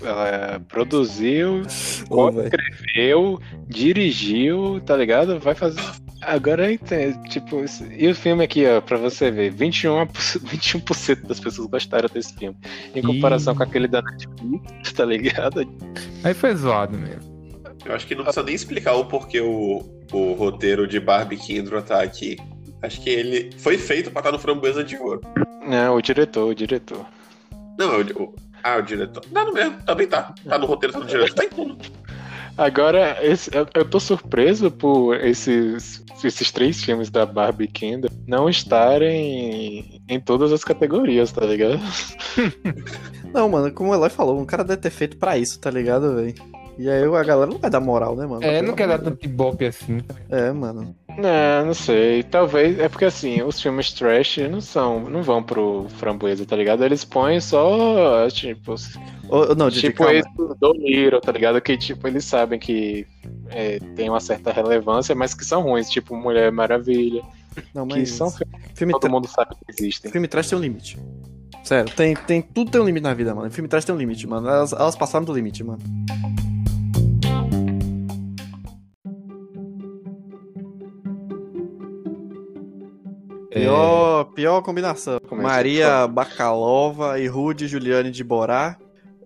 [0.03, 2.45] ela produziu, velho.
[2.45, 5.39] escreveu, dirigiu, tá ligado?
[5.39, 5.81] Vai fazer.
[6.23, 7.65] Agora eu entendo, tipo,
[7.97, 10.09] e o filme aqui, ó, pra você ver, 21%,
[10.41, 12.57] 21% das pessoas gostaram desse filme.
[12.95, 13.57] Em comparação Ih.
[13.57, 15.61] com aquele da Netflix, tá ligado?
[16.25, 17.39] Aí foi zoado mesmo.
[17.85, 21.81] Eu acho que não precisa nem explicar o porquê o, o roteiro de Barbie Kindra
[21.81, 22.37] tá aqui.
[22.83, 25.21] Acho que ele foi feito pra estar no Framboesa de Ouro.
[25.67, 27.05] Não, o diretor, o diretor.
[27.79, 29.23] Não, é o, o- ah, o diretor.
[29.33, 30.35] Não, no mesmo, também tá.
[30.49, 31.77] Tá no roteiro, tá no diretor, tá em tudo.
[32.57, 38.49] Agora, esse- eu, eu tô surpreso por esses, esses três filmes da Barbie Kendall não
[38.49, 41.79] estarem em todas as categorias, tá ligado?
[43.33, 46.15] Não, mano, como o Eloy falou, um cara deve ter feito pra isso, tá ligado,
[46.17, 46.35] velho?
[46.79, 48.43] E aí a galera não vai dar moral, né, mano?
[48.43, 49.99] É, não quer dar tanto ibope assim.
[49.99, 50.19] Deus.
[50.31, 50.95] É, mano.
[51.19, 52.23] Não, não sei.
[52.23, 52.79] Talvez.
[52.79, 55.01] É porque assim, os filmes trash não são.
[55.11, 56.85] não vão pro framboesa, tá ligado?
[56.85, 58.29] Eles põem só.
[58.31, 58.77] Tipo.
[59.57, 61.61] Não, Didi, tipo esse do Little, tá ligado?
[61.61, 63.05] Que tipo, eles sabem que
[63.51, 67.23] é, tem uma certa relevância, mas que são ruins, tipo Mulher Maravilha.
[67.75, 69.09] Não, Que mas são filmes filme, que tra...
[69.09, 70.11] todo mundo sabe que existem.
[70.13, 70.97] filme trash tem um limite.
[71.65, 73.51] Sério, tem, tem, tudo tem um limite na vida, mano.
[73.51, 74.49] Filme trash tem um limite, mano.
[74.49, 75.81] Elas, elas passaram do limite, mano.
[83.61, 85.19] Pior, pior combinação.
[85.31, 88.77] Maria Bacalova e Rude Juliane de Borá.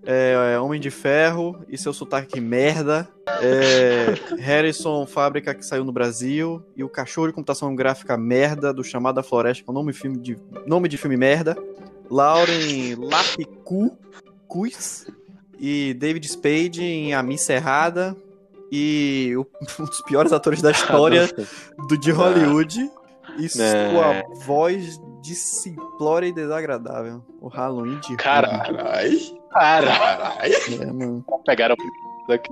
[0.05, 3.09] É, é, Homem de Ferro e seu sotaque merda.
[3.41, 6.63] É, Harrison Fábrica que saiu no Brasil.
[6.77, 10.37] E o Cachorro de Computação Gráfica Merda do Chamada Floresta, é o nome, filme de,
[10.67, 11.57] nome de filme merda.
[12.11, 13.97] Lauren Lapicu
[14.49, 15.07] Cus
[15.59, 18.17] e David Spade em A Missa Errada.
[18.73, 19.47] E o-
[19.81, 21.29] um dos piores atores da história
[21.89, 22.91] do, de Hollywood.
[23.39, 23.91] E Né.
[23.91, 27.23] sua voz de simplória e desagradável.
[27.41, 28.77] O Halloween de Caralho.
[28.77, 29.11] Carai.
[29.53, 30.51] Cara, Carai.
[30.81, 31.25] É, mano.
[31.47, 31.77] pegaram
[32.29, 32.51] daqui.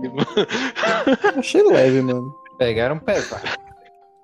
[1.39, 2.35] Achei leve, mano.
[2.59, 3.43] Pegaram pesado.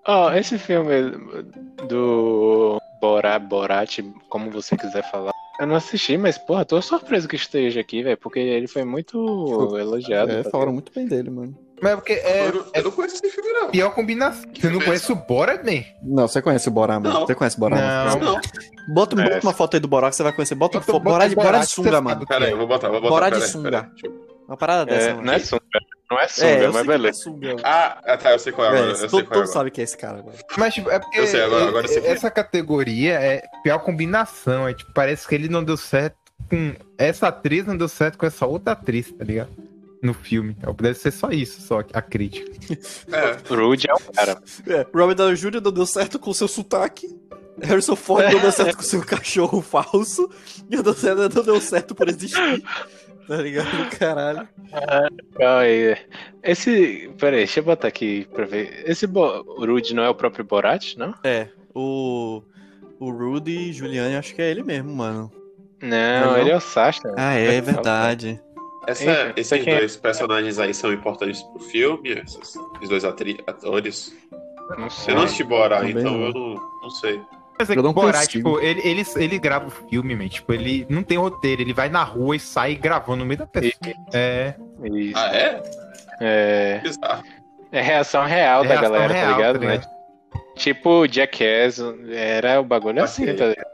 [0.07, 1.11] Ó, esse filme
[1.89, 5.33] do Borat, Borat, como você quiser falar.
[5.59, 9.75] Eu não assisti, mas, porra, tô surpreso que esteja aqui, velho, porque ele foi muito
[9.79, 10.31] elogiado.
[10.31, 11.57] É, tá falaram muito bem dele, mano.
[11.83, 13.71] Mas é porque é, Eu, não- eu não conheço esse filme, não.
[13.71, 14.45] pior combinação.
[14.59, 15.85] Você não conhece o Bora, man?
[16.03, 17.15] Não, você conhece o Borá, mano.
[17.15, 17.27] Não.
[17.27, 18.21] Você conhece o Borá, mano.
[18.25, 18.33] Não.
[18.35, 18.41] Não.
[18.95, 19.41] Bota, bota É.
[19.43, 20.55] uma foto aí do Borá que você vai conhecer.
[20.55, 22.27] Bota, fo- bota Borá, de, que sunga, mano.
[22.27, 23.11] Pera aí, eu vou botar, vou botar.
[23.11, 23.91] Bora de sunga.
[24.49, 25.27] Uma parada dessa, É, mano.
[25.27, 25.63] não é sunga,
[26.09, 27.19] não é sunga, É, eu mas sei que é beleza.
[27.21, 27.57] sunga.
[27.65, 28.87] Ah, ah, tá, eu sei qual é agora.
[28.87, 29.47] É, eu sei todo, qual é todo agora.
[29.53, 30.39] sabe que é esse cara, velho.
[30.57, 34.69] Mas, tipo, é porque Eu sei, agora- agora é- essa categoria é pior combinação.
[34.69, 36.17] É tipo, parece que ele não deu certo
[36.49, 36.75] com.
[36.97, 39.51] Essa atriz não deu certo com essa outra atriz, tá ligado?
[40.07, 40.57] No filme.
[40.81, 42.49] Deve ser só isso, só a crítica.
[43.13, 43.55] É.
[43.55, 44.41] Rude é um cara.
[44.69, 45.61] É, Robert Downey Jr.
[45.61, 47.09] não deu certo com o seu sotaque.
[47.61, 50.31] Harrison Ford não deu certo com o seu cachorro falso.
[50.71, 52.63] E o Dan Sandler não deu certo por existir.
[53.27, 53.91] Tá ligado?
[53.99, 54.49] Caralho.
[55.35, 55.97] Calma aí.
[56.45, 57.11] Esse.
[57.19, 58.85] Pera aí, deixa eu botar aqui pra ver.
[58.87, 59.43] Esse Bo...
[59.59, 61.13] Rude não é o próprio Borat, não?
[61.25, 62.43] É, o.
[63.01, 65.31] O Rudy Giuliani, acho que é ele mesmo, mano.
[65.83, 66.39] Não, Não?
[66.39, 67.13] ele é o Sasha.
[67.17, 68.41] Ah, é, é verdade.
[68.87, 69.79] Essa, Enfim, esses quem é?
[69.79, 72.39] dois personagens aí são importantes pro filme, esses,
[72.77, 74.15] esses dois atri- atores.
[74.79, 75.13] Não sei.
[75.15, 75.45] Eu não assisti
[75.89, 76.27] Também então não.
[76.27, 77.21] eu não, não sei.
[77.59, 77.83] Mas é Eu que
[78.27, 78.49] consigo.
[78.51, 80.29] tipo, ele, ele, ele grava o filme, man.
[80.29, 83.47] Tipo, ele não tem roteiro, ele vai na rua e sai gravando no meio da
[83.47, 83.73] pessoa.
[84.13, 84.55] É.
[84.93, 85.17] Isso.
[85.19, 85.63] Ah, é?
[86.21, 86.79] É.
[86.83, 87.23] Bizarro.
[87.73, 89.61] É reação real É da reação galera, real, tá ligado?
[89.61, 89.81] tá né?
[90.57, 91.79] Tipo Jackass,
[92.13, 93.35] era o bagulho assim, Ok.
[93.35, 93.67] tá ligado?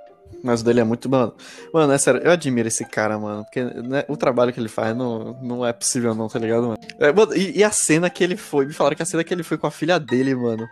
[0.42, 1.09] Mas o dele é muito.
[1.09, 1.35] Mano,
[1.73, 3.45] mano, é sério, eu admiro esse cara, mano.
[3.45, 6.79] Porque né, o trabalho que ele faz não, não é possível, não, tá ligado, mano?
[6.99, 9.33] É, mano, e, e a cena que ele foi, me falaram que a cena que
[9.33, 10.68] ele foi com a filha dele, mano.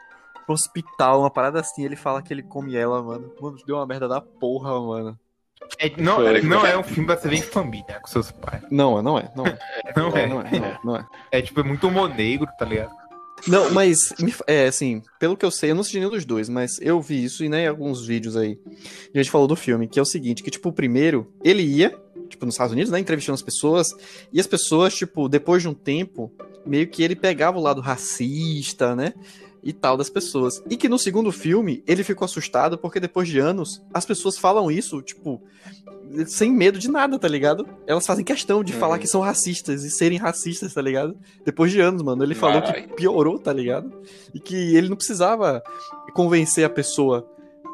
[0.47, 3.33] Pro hospital, uma parada assim, ele fala que ele come ela, mano.
[3.41, 5.19] Mano, deu uma merda da porra, mano.
[5.79, 6.43] É, não, Foi.
[6.43, 8.63] não é um filme pra você ver em família com seus pais.
[8.71, 9.59] Não, não é, não é.
[9.97, 10.11] Não é.
[10.11, 11.07] Não é, não é, não é.
[11.31, 12.91] É tipo, é muito humor negro, tá ligado?
[13.47, 14.13] Não, mas,
[14.47, 17.25] é assim, pelo que eu sei, eu não assisti nenhum dos dois, mas eu vi
[17.25, 18.59] isso e nem alguns vídeos aí.
[19.15, 21.99] A gente falou do filme, que é o seguinte, que, tipo, o primeiro, ele ia,
[22.29, 23.89] tipo, nos Estados Unidos, né, entrevistando as pessoas,
[24.33, 26.31] e as pessoas, tipo, depois de um tempo,
[26.67, 29.15] meio que ele pegava o lado racista, né,
[29.63, 30.63] e tal das pessoas.
[30.69, 34.71] E que no segundo filme, ele ficou assustado porque depois de anos, as pessoas falam
[34.71, 35.43] isso, tipo,
[36.27, 37.67] sem medo de nada, tá ligado?
[37.87, 38.79] Elas fazem questão de Uhum.
[38.79, 41.17] falar que são racistas e serem racistas, tá ligado?
[41.45, 42.23] Depois de anos, mano.
[42.25, 42.83] Ele falou Vai.
[42.83, 43.91] que piorou, tá ligado?
[44.35, 45.63] E que ele não precisava
[46.15, 47.27] convencer a pessoa,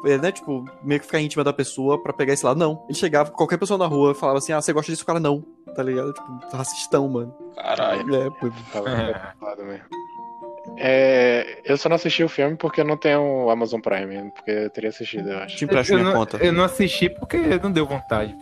[0.05, 0.31] é, né?
[0.31, 2.57] Tipo, meio que ficar íntima da pessoa pra pegar esse lado.
[2.59, 2.83] Não.
[2.87, 5.03] Ele chegava, qualquer pessoa na rua falava assim: ah, você gosta disso?
[5.03, 5.43] O cara não,
[5.75, 6.13] tá ligado?
[6.13, 7.33] Tipo, racistão, mano.
[7.55, 8.15] Caralho.
[8.15, 8.51] É, pô.
[8.71, 9.85] Fala, é mesmo.
[10.79, 14.51] É, eu só não assisti o filme porque eu não tenho o Amazon Prime, porque
[14.51, 15.57] eu teria assistido, eu acho.
[15.57, 16.37] Te empresto eu, minha não, conta.
[16.37, 18.35] eu não assisti porque não deu vontade.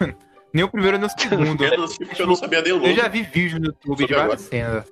[0.54, 1.64] Nem o primeiro nem o segundo.
[1.64, 2.90] Eu não, tipo, eu não sabia nem o nome.
[2.90, 4.84] Eu já vi vídeo no YouTube de várias cenas.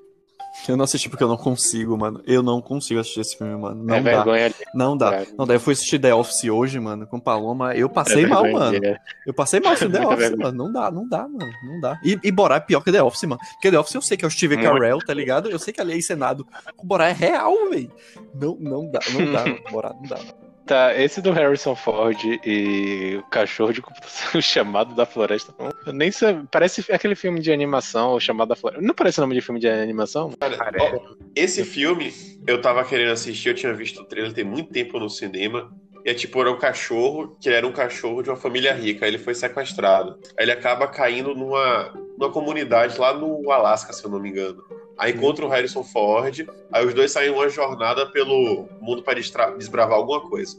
[0.68, 2.22] Eu não assisti porque eu não consigo, mano.
[2.26, 3.82] Eu não consigo assistir esse filme, mano.
[3.84, 4.10] Não é dá.
[4.10, 4.54] vergonha.
[4.74, 5.10] Não dá.
[5.10, 5.26] cara.
[5.36, 5.54] Não dá.
[5.54, 7.74] Eu fui assistir The Office hoje, mano, com Paloma.
[7.74, 8.76] Eu passei É mal, mano.
[8.84, 8.98] é.
[9.26, 10.58] Eu passei mal assistindo The Muita Office, mano.
[10.64, 11.52] Não dá, não dá, mano.
[11.64, 11.98] Não dá.
[12.04, 13.40] E, e Borá é pior que The Office, mano.
[13.54, 14.56] Porque The Office eu sei que é o Steve.
[14.58, 15.48] Carell, tá ligado?
[15.50, 16.46] Eu sei que ali é encenado.
[16.76, 17.90] O Borá é real, velho.
[18.34, 19.44] Não, não dá, não dá.
[19.70, 20.16] Borá, não dá.
[20.16, 20.49] mano.
[20.70, 25.52] Tá, esse do Harrison Ford e o cachorro de computação, o chamado da floresta.
[25.58, 28.86] não- Nem sei, parece aquele filme de animação, o chamado da floresta.
[28.86, 30.30] Não parece nome de filme de animação?
[30.38, 31.00] Cara, ó,
[31.34, 32.12] esse filme
[32.46, 35.72] eu tava querendo assistir, eu tinha visto o trailer tem muito tempo no cinema.
[36.04, 39.04] E é tipo, era um cachorro, que era um cachorro de uma família rica.
[39.04, 40.16] Aí ele foi sequestrado.
[40.38, 44.62] Aí ele acaba caindo numa, numa comunidade lá no Alasca, se eu não me engano.
[45.00, 46.46] Aí encontra o Harrison Ford.
[46.70, 49.14] Aí os dois saem uma jornada pelo mundo para
[49.56, 50.58] desbravar alguma coisa.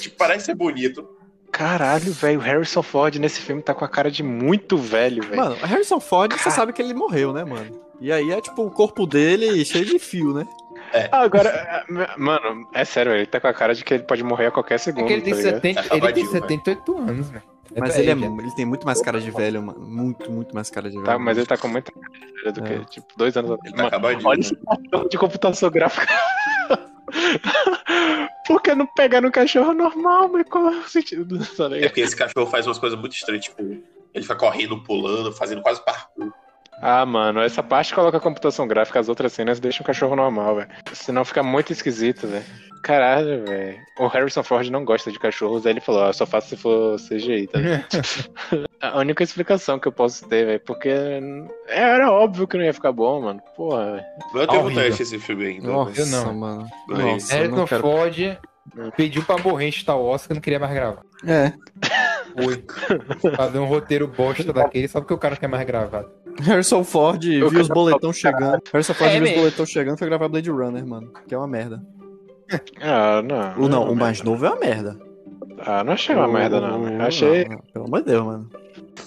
[0.00, 1.06] tipo, parece ser bonito.
[1.52, 5.36] Caralho, velho, o Harrison Ford nesse filme tá com a cara de muito velho, velho.
[5.36, 6.56] Mano, Harrison Ford, você Cara.
[6.56, 7.78] sabe que ele morreu, né, mano?
[8.00, 10.46] E aí é tipo o corpo dele cheio de fio, né?
[11.12, 11.84] Ah, Agora, é,
[12.18, 14.74] mano, é sério, ele tá com a cara de que ele pode morrer a qualquer
[14.74, 15.54] É segundo, que ele tem, tá ligado?
[15.54, 17.42] 70, É ele tem acabadinho, 78 anos, né?
[17.80, 18.42] Mas velho ele, é, já.
[18.42, 19.80] ele tem muito mais cara de velho, mano.
[19.80, 21.06] Muito, muito mais cara de velho.
[21.06, 22.78] Tá, mas ele tá com muita cara de velho do É.
[22.78, 23.72] que, tipo, dois anos atrás.
[23.72, 24.28] Ele tá acabadinho.
[24.28, 24.44] olha né?
[24.44, 26.06] esse cachorro de computação gráfica.
[28.46, 31.38] Por que não pegar no cachorro normal, mas qual é o sentido?
[31.74, 35.62] É porque esse cachorro faz umas coisas muito estranhas, tipo, ele fica correndo, pulando, fazendo
[35.62, 36.32] quase parkour.
[36.80, 40.56] Ah, mano, essa parte coloca a computação gráfica, as outras cenas deixam o cachorro normal,
[40.56, 40.68] velho.
[40.92, 42.44] Senão fica muito esquisito, velho.
[42.82, 43.78] Caralho, velho.
[43.98, 46.96] O Harrison Ford não gosta de cachorros, aí ele falou, eu só faço se for
[46.98, 47.86] CGI, tá ligado?
[48.82, 50.90] A única explicação que eu posso ter, velho, porque
[51.68, 53.40] era óbvio que não ia ficar bom, mano.
[53.56, 54.04] Porra, velho.
[54.32, 54.68] Mas eu tenho Horrível.
[54.70, 55.68] vontade de assistir esse filme ainda.
[55.68, 56.34] Nossa, Eu não.
[56.34, 56.66] mano.
[56.88, 57.82] Mas- Nossa, Harrison não quero...
[57.82, 58.38] Ford
[58.96, 61.02] Pediu pra morrer em Star Wars que não queria mais gravar.
[61.26, 61.52] É.
[62.42, 62.64] Foi.
[63.36, 66.04] Fazer um roteiro bosta daquele só porque o cara não quer mais gravar.
[66.40, 68.60] Harrison Ford viu os boletão chegando.
[68.72, 69.42] Harrison Ford É viu os mesmo.
[69.42, 71.12] boletão chegando e foi gravar Blade Runner, mano.
[71.28, 71.82] Que é uma merda.
[72.80, 73.64] Ah, não.
[73.64, 74.98] O não, é o mais novo é uma merda.
[75.64, 76.88] Ah, não achei uma merda, não.
[76.88, 77.44] Eu achei.
[77.48, 78.50] não, pelo amor de Deus, mano.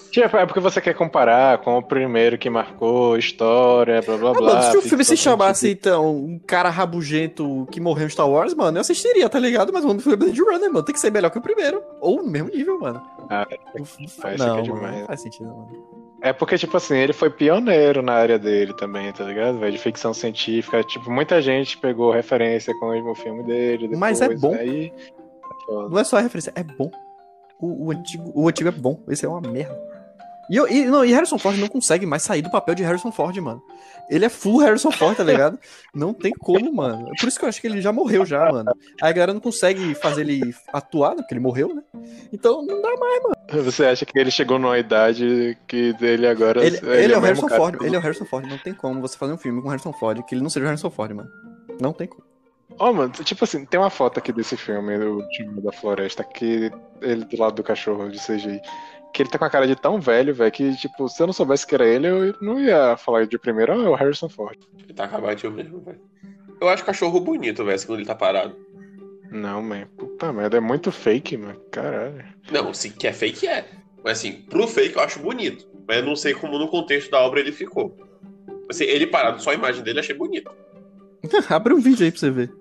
[0.09, 4.33] Tipo, é porque você quer comparar com o primeiro que marcou história, blá blá Ah,
[4.33, 4.53] blá.
[4.53, 5.89] mano, se o filme se chamasse, científica.
[5.89, 9.73] então, um cara rabugento que morreu em Star Wars, mano, eu assistiria, tá ligado?
[9.73, 10.83] Mas o filme é Blade Runner, mano.
[10.83, 11.83] Tem que ser melhor que o primeiro.
[11.99, 13.01] Ou no mesmo nível, mano.
[13.29, 13.45] Ah,
[14.21, 14.99] faz, não, mano, demais.
[14.99, 15.67] não faz sentido, mano.
[16.21, 19.59] É porque, tipo assim, ele foi pioneiro na área dele também, tá ligado?
[19.59, 19.71] velho?
[19.71, 20.83] De ficção científica.
[20.83, 23.87] Tipo, muita gente pegou referência com o filme dele.
[23.87, 24.53] Depois, Mas é bom.
[24.55, 24.91] Aí,
[25.69, 25.71] é.
[25.71, 26.89] Não é só referência, é bom.
[27.59, 29.94] O, o antigo, o antigo é bom, esse é uma merda.
[30.49, 33.11] E, eu- e, não, e Harrison Ford não consegue mais sair do papel de Harrison
[33.11, 33.61] Ford, mano.
[34.09, 35.57] Ele é full Harrison Ford, tá ligado?
[35.93, 37.09] Não tem como, mano.
[37.19, 38.71] Por isso que eu acho que ele já morreu já, mano.
[39.01, 41.17] Aí a galera não consegue fazer ele atuar, né?
[41.17, 41.81] Porque ele morreu, né?
[42.31, 43.63] Então não dá mais.
[43.65, 46.63] Você acha que ele chegou numa idade que dele agora.
[46.63, 47.77] Ele, ele é o mesmo Harrison cara Ford.
[47.79, 48.47] que- Ele é o Harrison Ford.
[48.47, 50.67] Não tem como você fazer um filme com Harrison Ford que ele não seja o
[50.69, 51.29] Harrison Ford, mano.
[51.81, 52.23] Não tem como.
[52.77, 56.69] Ó, mano, tipo assim, tem uma foto aqui desse filme, o último da floresta, que
[57.01, 58.59] ele do lado do cachorro de CGI.
[59.15, 61.31] Que ele tá com a cara de tão velho, velho, que, tipo, se eu não
[61.33, 64.57] soubesse que era ele, eu não ia falar de primeiro, ah, é o Harrison Ford.
[64.83, 66.01] Ele tá acabadinho mesmo, velho.
[66.59, 68.57] Eu acho cachorro bonito, velho, quando ele tá parado.
[69.31, 72.25] Não, man, puta merda, é muito fake, mano, caralho.
[72.51, 73.65] Não, se que é fake, é.
[74.03, 75.65] Mas assim, pro fake eu acho bonito.
[75.87, 77.95] Mas eu não sei como no contexto da obra ele ficou.
[78.69, 80.51] Assim, ele parado, só a imagem dele eu achei bonito.
[81.49, 82.53] Abre um vídeo aí pra você ver.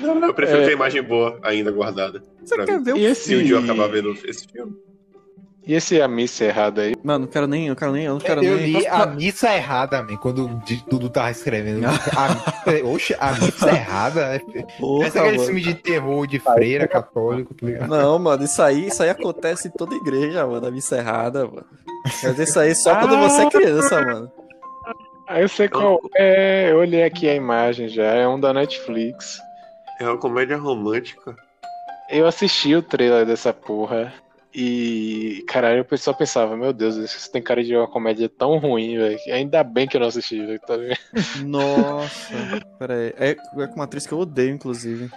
[0.00, 0.64] Não, não, eu prefiro É.
[0.64, 2.22] ter a imagem boa ainda guardada.
[2.44, 2.84] Você quer mim.
[2.84, 4.72] ver o E Se esse, dia eu acabar vendo esse filme.
[5.66, 6.94] e esse a missa errada aí?
[7.02, 8.66] Mano, não quero nem, eu quero nem, eu não quero Eu nem.
[8.78, 11.84] li a missa errada, man, quando o Di- Dudu tava escrevendo.
[12.16, 14.20] A, oxe, a missa errada?
[14.36, 14.38] É-
[14.78, 15.46] Porra, Esse é aquele mano.
[15.46, 17.88] filme de terror de freira católico, tá ligado?
[17.88, 21.64] Não, mano, isso aí, isso aí acontece em toda igreja, mano, a missa errada, mano.
[22.22, 24.32] Mas isso aí só quando você é criança, mano.
[25.32, 29.40] Ah, eu sei qual é, eu olhei aqui a imagem já, é um da Netflix.
[30.00, 31.36] É uma comédia romântica.
[32.10, 34.12] Eu assisti o trailer dessa porra
[34.52, 38.98] e, caralho, o pessoal pensava, meu Deus, isso tem cara de uma comédia tão ruim,
[38.98, 39.20] velho.
[39.28, 40.98] Ainda bem que eu não assisti, velho, tá vendo?
[41.46, 42.34] Nossa,
[42.76, 43.14] pera aí.
[43.16, 45.08] É, é com uma atriz que eu odeio, inclusive.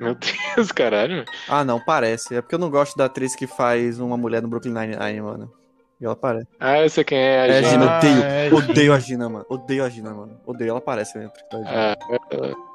[0.00, 1.22] Meu Deus, caralho.
[1.46, 2.34] Ah, não, parece.
[2.34, 5.63] É porque eu não gosto da atriz que faz uma mulher no Brooklyn Nine-Nine, mano.
[6.00, 6.46] E ela parece.
[6.58, 7.70] Ah, eu sei quem é a É, Gina.
[7.70, 8.22] Gina, Ah, odeio.
[8.24, 9.46] é, odeio a Gina, mano.
[9.48, 10.40] Odeio a Gina, mano.
[10.44, 11.24] Odeio, ela parece né?
[11.24, 11.66] a atriz.
[11.66, 11.96] Ah,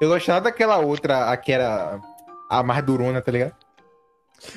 [0.00, 2.00] Eu gostava daquela outra, a que era
[2.48, 3.54] a mais durona, tá ligado?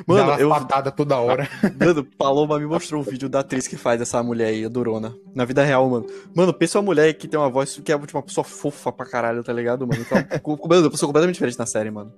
[0.07, 0.47] Mano, Dava eu.
[0.49, 1.45] patada toda hora.
[1.77, 5.13] Mano, Paloma me mostrou um vídeo da atriz que faz essa mulher aí, a Durona.
[5.35, 6.05] Na vida real, mano.
[6.33, 9.05] Mano, pensa uma mulher que tem uma voz que é tipo, uma pessoa fofa pra
[9.05, 10.01] caralho, tá ligado, mano?
[10.01, 10.17] Então,
[10.55, 12.13] uma pessoa completamente diferente na série, mano.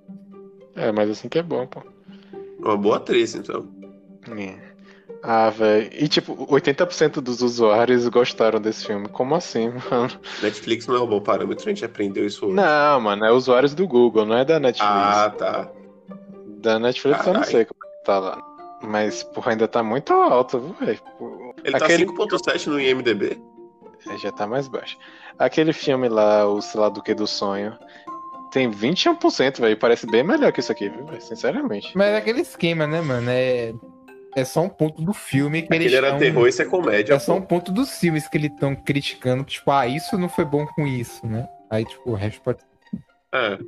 [0.76, 1.82] é, mas assim que é bom, pô.
[2.60, 3.66] Uma boa atriz, então.
[4.38, 4.54] É.
[5.22, 5.90] Ah, velho.
[5.92, 9.08] E tipo, 80% dos usuários gostaram desse filme.
[9.08, 10.10] Como assim, mano?
[10.42, 12.54] Netflix não é um bom parâmetro, a gente aprendeu isso hoje.
[12.54, 14.92] Não, mano, é usuários do Google, não é da Netflix.
[14.94, 15.70] Ah, tá.
[16.58, 18.42] Da Netflix eu não sei como tá lá.
[18.82, 21.00] Mas, porra, ainda tá muito alto, velho.
[21.64, 23.40] Ele Aquele- tá 5.7 no IMDB.
[24.08, 24.96] É, já tá mais baixo.
[25.38, 27.76] Aquele filme lá, o sei lá do que do sonho,
[28.52, 29.76] tem 21%, velho.
[29.76, 31.06] Parece bem melhor que isso aqui, viu?
[31.20, 31.90] Sinceramente.
[31.96, 33.28] Mas é aquele esquema, né, mano?
[33.28, 33.74] É,
[34.36, 37.14] é só um ponto do filme que eles Aquele era tão- terror, isso é comédia.
[37.14, 37.38] É só pô.
[37.38, 39.42] um ponto dos filmes que eles estão criticando.
[39.44, 41.48] Tipo, ah, isso não foi bom com isso, né?
[41.70, 42.58] Aí, tipo, o resto pode
[43.34, 43.58] É,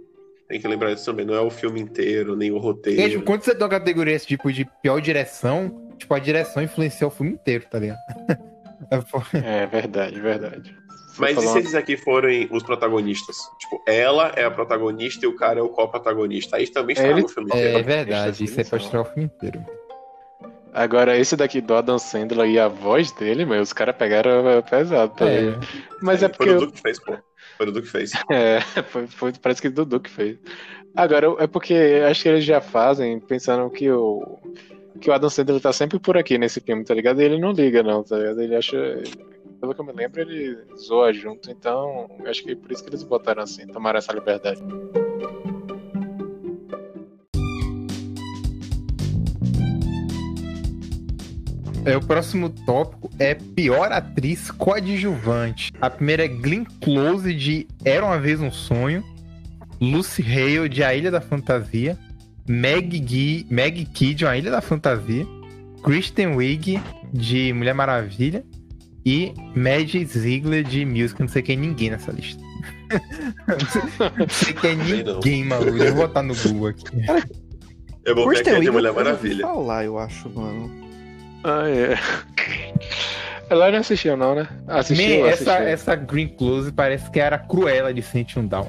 [0.49, 1.27] tem que lembrar disso também.
[1.27, 3.01] Não é o filme inteiro, nem o roteiro.
[3.01, 6.63] Porque, tipo, quando você dá uma categoria esse tipo de pior direção, tipo, a direção
[6.63, 7.99] influencia o filme inteiro, tá ligado?
[9.35, 10.75] É, É verdade, verdade.
[11.09, 13.37] Você Mas e se esses aqui forem os protagonistas?
[13.59, 16.57] Tipo, ela é a protagonista e o cara é o co-protagonista.
[16.57, 17.85] Aí também está Ele- no filme é inteiro.
[17.85, 19.65] verdade, isso aí pode tirar o filme inteiro.
[20.79, 25.13] Agora, esse daqui do Adam Sandler e a voz dele, meu, os caras pegaram pesado,
[25.15, 25.67] tá É, ligado?
[26.01, 26.51] Mas é Foi porque.
[26.51, 27.13] o eu- Dudu que fez, pô.
[27.57, 28.13] Foi o Dudu que fez.
[28.31, 30.39] É, foi, foi- parece que o Dudu que fez.
[30.97, 31.75] Agora, é porque
[32.09, 34.39] acho que eles já fazem pensando que o.
[35.01, 37.21] Que o Adam Sandler tá sempre por aqui nesse filme, tá ligado?
[37.21, 38.41] E ele não liga, não, tá ligado?
[38.43, 38.77] Ele acha.
[39.61, 42.91] Pelo que eu me lembro, ele zoa junto, então acho que é por isso que
[42.91, 44.61] eles botaram assim, tomaram essa liberdade.
[51.89, 55.73] É, o próximo tópico é pior atriz coadjuvante.
[55.81, 59.03] A primeira é Glenn Close de Era Uma Vez um Sonho.
[59.81, 61.99] Lucy Hale de A Ilha da Fantasia.
[62.47, 65.27] Meg, Gui, Meg Key de A Ilha da Fantasia.
[65.83, 66.79] Kristen Wiig
[67.11, 68.45] de Mulher Maravilha.
[69.07, 71.19] E Maggie Ziegler de Music.
[71.19, 72.43] Não sei quem é ninguém nessa lista.
[74.29, 75.15] Sei que é não.
[75.15, 75.83] ninguém, maluco.
[75.83, 76.85] Eu botar no Google aqui.
[78.05, 79.47] Eu vou ver Kristen aqui de Mulher Maravilha.
[79.47, 80.88] falar, eu acho, mano.
[81.49, 81.97] Ah, é.
[83.49, 84.47] Ela não assistiu, não, né?
[84.67, 85.53] Assistiu, Man, assistiu.
[85.53, 88.69] essa, essa Green Close parece que era a Cruella de 101 Down.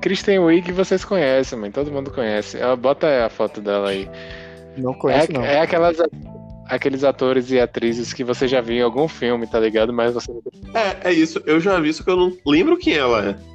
[0.00, 1.70] Kristen Wiig vocês conhecem, mãe.
[1.70, 2.58] Todo mundo conhece.
[2.58, 4.08] Ela bota a foto dela aí.
[4.76, 5.44] Não conheço, é, não.
[5.44, 5.98] é aquelas
[6.66, 9.92] aqueles atores e atrizes que você já viu em algum filme, tá ligado?
[9.92, 10.32] Mas você
[10.74, 11.42] É, é isso.
[11.44, 13.51] Eu já vi, só que eu não lembro quem ela é.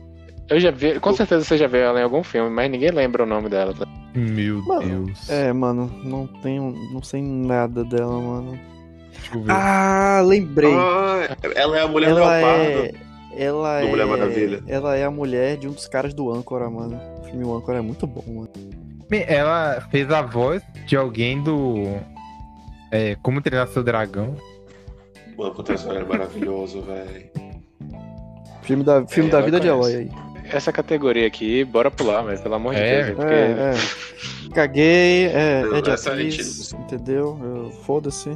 [0.50, 3.24] Eu já vi, com certeza você já viu ela em algum filme, mas ninguém lembra
[3.24, 3.74] o nome dela.
[3.74, 3.86] Tá?
[4.16, 5.30] Meu Mano, Deus.
[5.30, 6.72] É, mano, não tenho.
[6.92, 8.60] Não sei nada dela, mano.
[9.12, 9.52] Deixa eu ver.
[9.52, 10.74] Ah, lembrei.
[10.74, 12.72] Ah, ela é a mulher ela leopardo.
[12.72, 12.92] é.
[13.40, 13.90] Ela Do é.
[13.90, 14.64] Mulher Maravilha.
[14.68, 17.00] Ela é a mulher de um dos caras do Âncora, mano.
[17.22, 18.50] O filme O Âncora é muito bom, mano.
[19.12, 21.98] Man, Ela fez a voz de alguém do.
[22.92, 24.36] É, Como Treinar Seu Dragão.
[25.38, 27.30] Mano, acontece é maravilhoso, velho.
[28.64, 29.68] Filme da, filme É, da vida de.
[29.68, 30.12] Eloy aí.
[30.52, 33.74] Essa categoria aqui, bora pular, mas pelo amor É, de Deus, porque É,
[34.50, 34.54] é.
[34.54, 37.38] Caguei, é, é de atriz, entendeu?
[37.44, 38.30] Eu- Foda-se.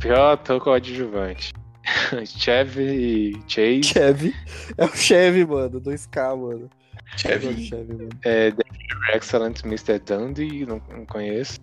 [0.00, 1.52] pior ator coadjuvante.
[2.26, 4.34] Chevy e Chase, Chevy.
[4.78, 5.80] É o Chevy, mano.
[5.80, 6.70] 2K, mano.
[6.70, 7.64] É o Chevy.
[7.66, 8.08] Chevy, mano.
[8.24, 9.98] é, David Excellent Mr.
[9.98, 11.58] Dundee, não, não conheço.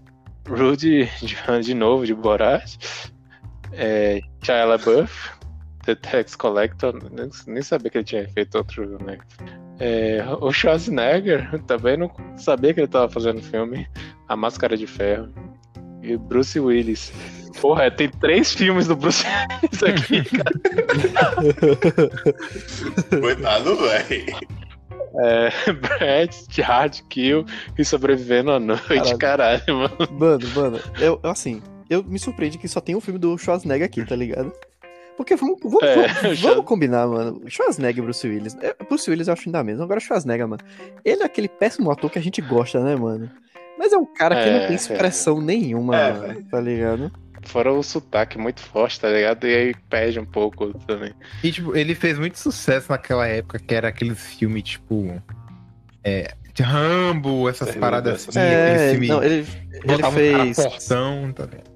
[0.47, 2.75] Rudy, de, de novo, de Borat.
[3.73, 5.31] É, Shia LaBeouf,
[5.83, 9.17] The Tax Collector, nem, nem sabia que ele tinha feito outro, né?
[9.79, 13.87] É, o Schwarzenegger, também não sabia que ele tava fazendo filme.
[14.27, 15.29] A Máscara de Ferro.
[16.03, 17.11] E Bruce Willis.
[17.59, 20.51] Porra, tem três filmes do Bruce Willis aqui, cara.
[23.19, 24.61] Coitado, velho.
[25.19, 27.45] É, Brad, Hard Kill
[27.77, 29.97] e Sobrevivendo à Noite, caralho, mano.
[30.11, 34.05] Mano, mano, eu, assim, eu me surpreende que só tem um filme do Schwarzenegger aqui,
[34.05, 34.53] tá ligado?
[35.17, 37.41] Porque vamos, vamos, É, vamos, o vamos combinar, mano.
[37.47, 38.55] Schwarzenegger e Bruce Willis.
[38.61, 39.83] É, Bruce Willis eu acho ainda mesmo.
[39.83, 40.61] Agora Schwarzenegger, mano.
[41.05, 43.29] Ele é aquele péssimo ator que a gente gosta, né, mano?
[43.77, 47.11] Mas é um cara que É, não tem expressão nenhuma, É, mano, tá ligado?
[47.43, 49.47] Fora o sotaque muito forte, tá ligado?
[49.47, 51.11] E aí perde um pouco também.
[51.43, 55.19] E, tipo, ele fez muito sucesso naquela época, que era aqueles filmes, tipo.
[56.03, 56.33] É.
[56.53, 58.37] de Rambo, essas paradas assim.
[58.39, 59.07] É, filme.
[59.07, 60.55] não, ele, ele botava um fez.
[60.57, 61.71] fortão, tá ligado?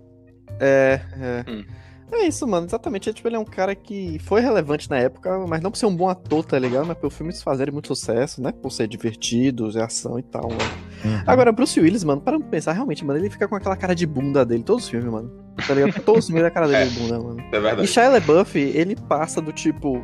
[0.60, 1.52] É, é.
[1.52, 1.66] Hum.
[2.12, 2.66] É isso, mano.
[2.66, 3.10] Exatamente.
[3.10, 5.86] É, tipo, ele é um cara que foi relevante na época, mas não por ser
[5.86, 6.86] um bom ator, tá ligado?
[6.86, 8.52] Mas por filmes fazerem muito sucesso, né?
[8.52, 10.62] Por ser divertidos, é ação e tal, mano.
[11.04, 11.24] Uhum.
[11.26, 14.46] Agora, Bruce Willis, mano, para pensar, realmente, mano, ele fica com aquela cara de bunda
[14.46, 15.32] dele, todos os filmes, mano.
[15.68, 15.94] Tá ligado?
[16.04, 17.40] Todos os filmes da cara dele de bunda, mano.
[17.40, 17.88] É E verdade.
[17.88, 20.04] Shia LaBeouf, ele passa do tipo.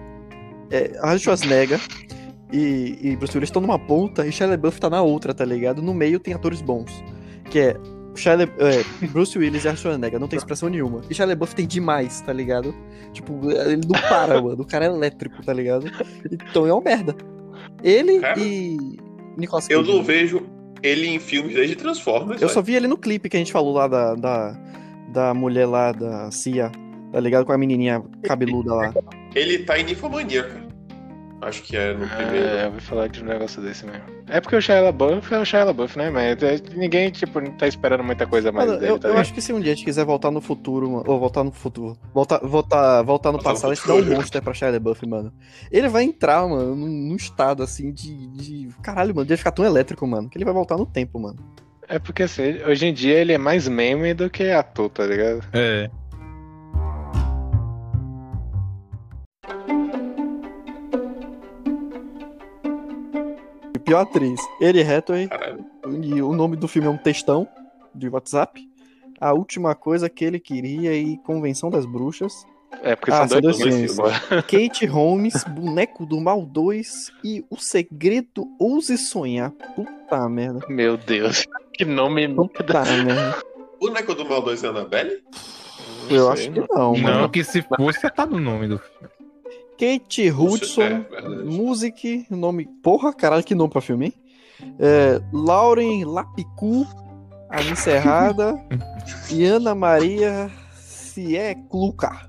[0.69, 1.81] É, Arnold Schwarzenegger
[2.53, 5.81] e, e Bruce Willis estão numa ponta e Shia LaBeouf tá na outra, tá ligado?
[5.81, 7.03] No meio tem atores bons.
[7.49, 7.77] Que é.
[8.15, 11.01] Shia é, Bruce Willis e Arnold Schwarzenegger não tem expressão nenhuma.
[11.09, 12.73] E Shia LaBeouf tem demais, tá ligado?
[13.13, 14.61] Tipo, ele não para, mano.
[14.61, 15.85] O cara é elétrico, tá ligado?
[16.31, 17.15] Então é uma merda.
[17.83, 18.77] Ele Cara, e
[19.37, 20.07] Nicolas Eu Cage, não mano.
[20.07, 20.41] vejo
[20.83, 22.41] ele em filmes desde Transformers.
[22.41, 24.57] Eu só vi ele no clipe que a gente falou lá da, da,
[25.13, 26.71] da mulher lá, da Cia,
[27.11, 27.45] tá ligado?
[27.45, 28.93] Com a menininha cabeluda lá.
[29.35, 30.60] Ele tá em Ninfomania, cara.
[31.41, 32.47] Acho que é no primeiro.
[32.47, 34.03] É, eu ouvi falar de um negócio desse mesmo.
[34.27, 36.09] É porque o Shia LaBeouf é o Shia LaBeouf, né?
[36.09, 39.17] Mas é- ninguém, tipo, não tá esperando muita coisa mais Mano, dele, eu, tá eu
[39.17, 41.51] acho que se um dia a gente quiser voltar no futuro, mano, ou voltar no
[41.51, 44.69] futuro, voltar, voltar, voltar no Voltar no passado, a gente dá um monster pra Shia
[44.69, 45.33] LaBeouf, mano.
[45.71, 48.69] Ele vai entrar, mano, num, num estado, assim, de, de...
[48.83, 51.39] Caralho, mano, de ficar tão elétrico, mano, que ele vai voltar no tempo, mano.
[51.87, 55.43] É porque, assim, hoje em dia ele é mais meme do que ator, tá ligado?
[55.51, 55.89] É.
[63.91, 65.65] pior atriz, Ele Hathaway, Caralho.
[66.01, 67.45] e o nome do filme é um textão
[67.93, 68.65] de WhatsApp.
[69.19, 72.45] A última coisa que ele queria e Convenção das Bruxas.
[72.83, 73.97] É porque Ah, são dois, dois filmes.
[74.47, 79.51] Kate Holmes, Boneco do Mal 2 e O Segredo Ouse Sonhar.
[79.75, 80.65] Puta merda.
[80.69, 81.45] Meu Deus.
[81.73, 82.33] Que nome.
[82.33, 83.37] Puta merda.
[83.77, 85.21] Boneco do Mal 2 é Annabelle?
[86.09, 86.67] Eu Não acho sei, que não.
[86.71, 87.29] não, Não, mano.
[87.29, 89.09] que se fosse, tá no nome do filme.
[89.81, 91.05] Kate Hudson, É.
[91.43, 92.67] Music, nome.
[92.83, 94.13] Porra, caralho, que nome pra filme, hein?
[94.77, 96.85] É, Lauren Lapicu,
[97.49, 98.63] a encerrada.
[99.33, 102.27] e Ana Maria Ciecluca.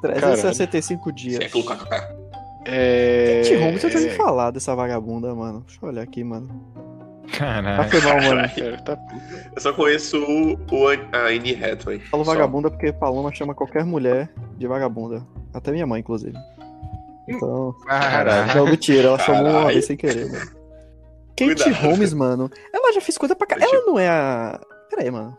[0.00, 1.40] 365 dias.
[1.40, 2.16] É Clucaca.
[2.64, 3.42] É...
[3.42, 5.64] Kate Holmes, eu já ouvi falar dessa vagabunda, mano.
[5.66, 6.48] Deixa eu olhar aqui, mano.
[7.32, 7.90] Ah, Caralho.
[7.90, 8.48] foi mal, mano.
[8.84, 8.98] Tá-
[9.54, 12.00] Eu só conheço o, o a Anne Hathaway.
[12.00, 12.32] Falo Só.
[12.32, 15.22] vagabunda porque Paloma chama qualquer mulher de vagabunda.
[15.54, 16.36] Até minha mãe, inclusive.
[17.28, 17.74] Então.
[17.86, 18.54] Caralho.
[18.56, 19.68] Não, mentira, ela chamou uma Caralho.
[19.74, 20.46] vez sem querer, mano.
[21.36, 21.72] Kate Cuidado.
[21.84, 22.50] Holmes, mano.
[22.72, 23.70] Ela já fez coisa pra caralho.
[23.72, 24.60] Ela não é a.
[24.90, 25.36] Pera aí, mano.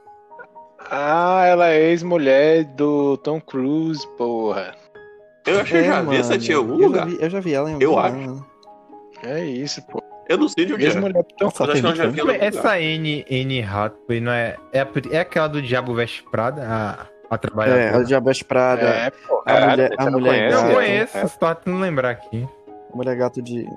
[0.91, 4.73] Ah, ela é ex-mulher do Tom Cruise, porra.
[5.45, 6.99] Eu acho que eu já vi essa tia em algum É, eu lugar.
[6.99, 8.05] Já vi, eu já vi ela em algum Eu lugar.
[8.05, 8.17] acho.
[8.17, 8.45] mano.
[9.23, 10.01] É isso, pô.
[10.29, 10.87] Eu não sei de onde é.
[10.87, 12.47] Ex-mulher do Tom Nossa, Mas acho que eu já vi ela em algum lugar.
[12.69, 14.81] Essa N, N Hathaway não é, é.
[14.81, 16.61] a- É aquela do Diabo Veste Prada?
[16.65, 17.97] A, a É, trabalhadora.
[17.97, 19.41] a Diabetes Prada, É, pô.
[19.45, 20.51] A mulher- a mulher?
[20.51, 21.27] Não conheço, É.
[21.27, 22.47] só tentando lembrar aqui.
[22.93, 23.67] a mulher gato de.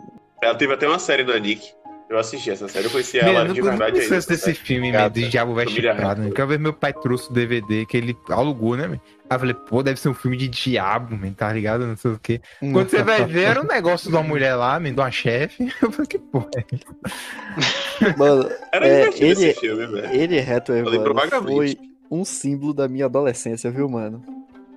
[0.42, 1.72] Ela teve até uma série na Nick.
[2.12, 4.06] Eu assisti essa série, eu conheci ela de eu não verdade aí.
[4.06, 5.04] conheço desse filme, Gata.
[5.04, 6.02] meu, de Diabo Veste Prada.
[6.10, 6.28] Hathaway.
[6.28, 9.00] Eu quero ver meu pai trouxe o DVD que ele alugou, né, meu?
[9.30, 11.86] Aí eu falei, pô, deve ser um filme de diabo, man, tá ligado?
[11.86, 12.40] Não sei o quê.
[12.60, 15.72] Quando você vai ver, era um negócio de uma mulher lá, man, de uma chefe.
[15.80, 18.18] Eu falei, que porra é?
[18.18, 20.12] Mano, Era É, ele- esse filme, velho.
[20.14, 21.78] ele reto Eu lembro mano, foi
[22.10, 24.22] um símbolo da minha adolescência, viu, mano?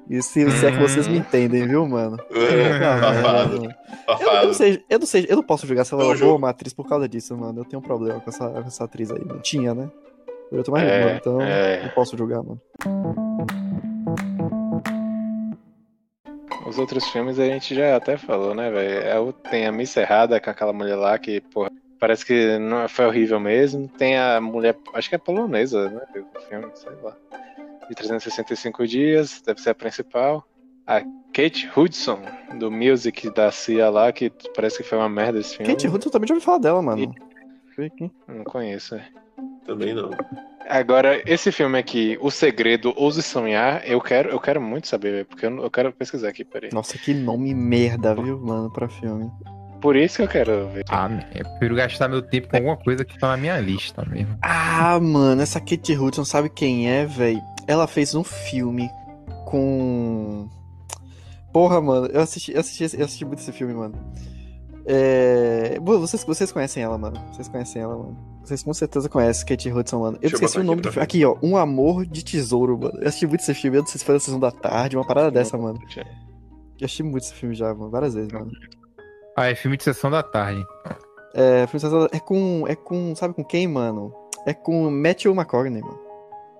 [0.09, 2.17] E se, se é que vocês me entendem, viu, mano?
[2.29, 3.75] Não, mano.
[4.19, 6.17] Eu, eu não sei, eu não sei, eu não posso julgar se ela é Não
[6.19, 7.61] boa uma atriz por causa disso, mano.
[7.61, 9.41] Eu tenho um problema com essa, com essa atriz aí, mano.
[9.41, 9.89] Tinha, né?
[10.51, 11.83] Eu tô mais É, novo, então é.
[11.83, 12.61] não posso julgar, mano.
[16.67, 19.29] Os outros filmes a gente já até falou, né, velho?
[19.29, 23.05] É Tem a Miss Errada com aquela mulher lá que, porra, parece que não foi
[23.05, 23.87] horrível mesmo.
[23.87, 26.01] Tem a mulher, acho que é polonesa, né?
[26.35, 27.15] O filme, sei lá.
[27.89, 30.47] De 365 dias, deve ser a principal.
[30.87, 31.01] A
[31.33, 32.19] Kate Hudson,
[32.59, 35.71] do Music da Cia lá, que parece que foi uma merda esse filme.
[35.71, 37.13] Kate Hudson também já ouvi falar dela, mano.
[37.77, 38.11] Aqui.
[38.27, 38.95] Não conheço.
[38.95, 39.07] é.
[39.65, 40.11] Também não.
[40.67, 45.25] Agora, esse filme aqui, O Segredo, Ouse Sonhar, eu quero, eu quero muito saber, velho,
[45.25, 46.71] porque eu, eu quero pesquisar aqui, peraí.
[46.73, 49.29] Nossa, que nome merda, viu, mano, pra filme.
[49.81, 50.83] Por isso que eu quero ver.
[50.89, 54.37] Ah, eu prefiro gastar meu tempo com alguma coisa que tá na minha lista mesmo.
[54.41, 57.41] Ah, mano, essa Kate Hudson sabe quem é, velho?
[57.67, 58.89] Ela fez um filme
[59.45, 60.49] com.
[61.53, 63.95] Porra, mano, eu assisti, eu assisti, eu assisti muito esse filme, mano.
[64.85, 65.79] É...
[65.81, 67.19] Vocês, vocês conhecem ela, mano.
[67.31, 68.17] Vocês conhecem ela, mano.
[68.43, 70.17] Vocês com certeza conhecem Kate Hudson, mano.
[70.17, 71.03] Eu Deixa eu esqueci botar o nome aqui do filme.
[71.03, 71.37] Aqui, ó.
[71.41, 72.99] Um Amor de Tesouro, mano.
[72.99, 73.77] Eu assisti muito esse filme.
[73.77, 75.79] Eu não sei se foi na sessão da tarde, uma parada dessa, mano.
[75.95, 77.89] Eu assisti muito esse filme já, mano.
[77.89, 78.51] Várias vezes, mano.
[79.35, 80.65] Ah, é filme de sessão da tarde.
[81.33, 82.65] É, filme sessão da- é com.
[82.67, 83.15] É com.
[83.15, 84.13] Sabe com quem, mano?
[84.45, 85.99] É com Matthew McConaughey, mano.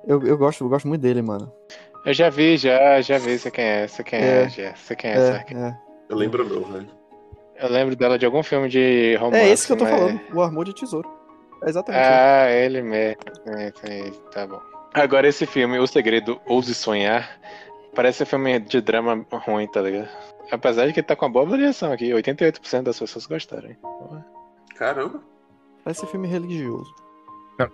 [0.08, 1.52] Eu, eu, gosto, eu gosto muito dele, mano.
[2.06, 4.50] Eu já vi, já, já vi, você quem é, você quem é, É.
[4.50, 5.16] já, você quem é.
[5.16, 5.78] É, é.
[6.10, 6.88] Eu lembro não, velho.
[7.56, 9.38] Eu lembro dela de algum filme de romance.
[9.44, 11.10] É esse que eu tô mas- falando, o Amor de Tesouro.
[11.64, 12.04] É exatamente.
[12.04, 12.12] isso.
[12.12, 13.22] Ah, ele mesmo.
[13.58, 14.60] É, é, tá bom.
[14.94, 17.40] Agora esse filme, O Segredo, Ouse Sonhar,
[17.96, 20.10] parece um filme de drama ruim, tá ligado?
[20.52, 23.70] Apesar de que tá com uma boa avaliação aqui, 88% das pessoas gostaram.
[23.70, 23.78] hein?
[24.76, 25.22] Caramba.
[25.84, 26.94] Parece filme religioso.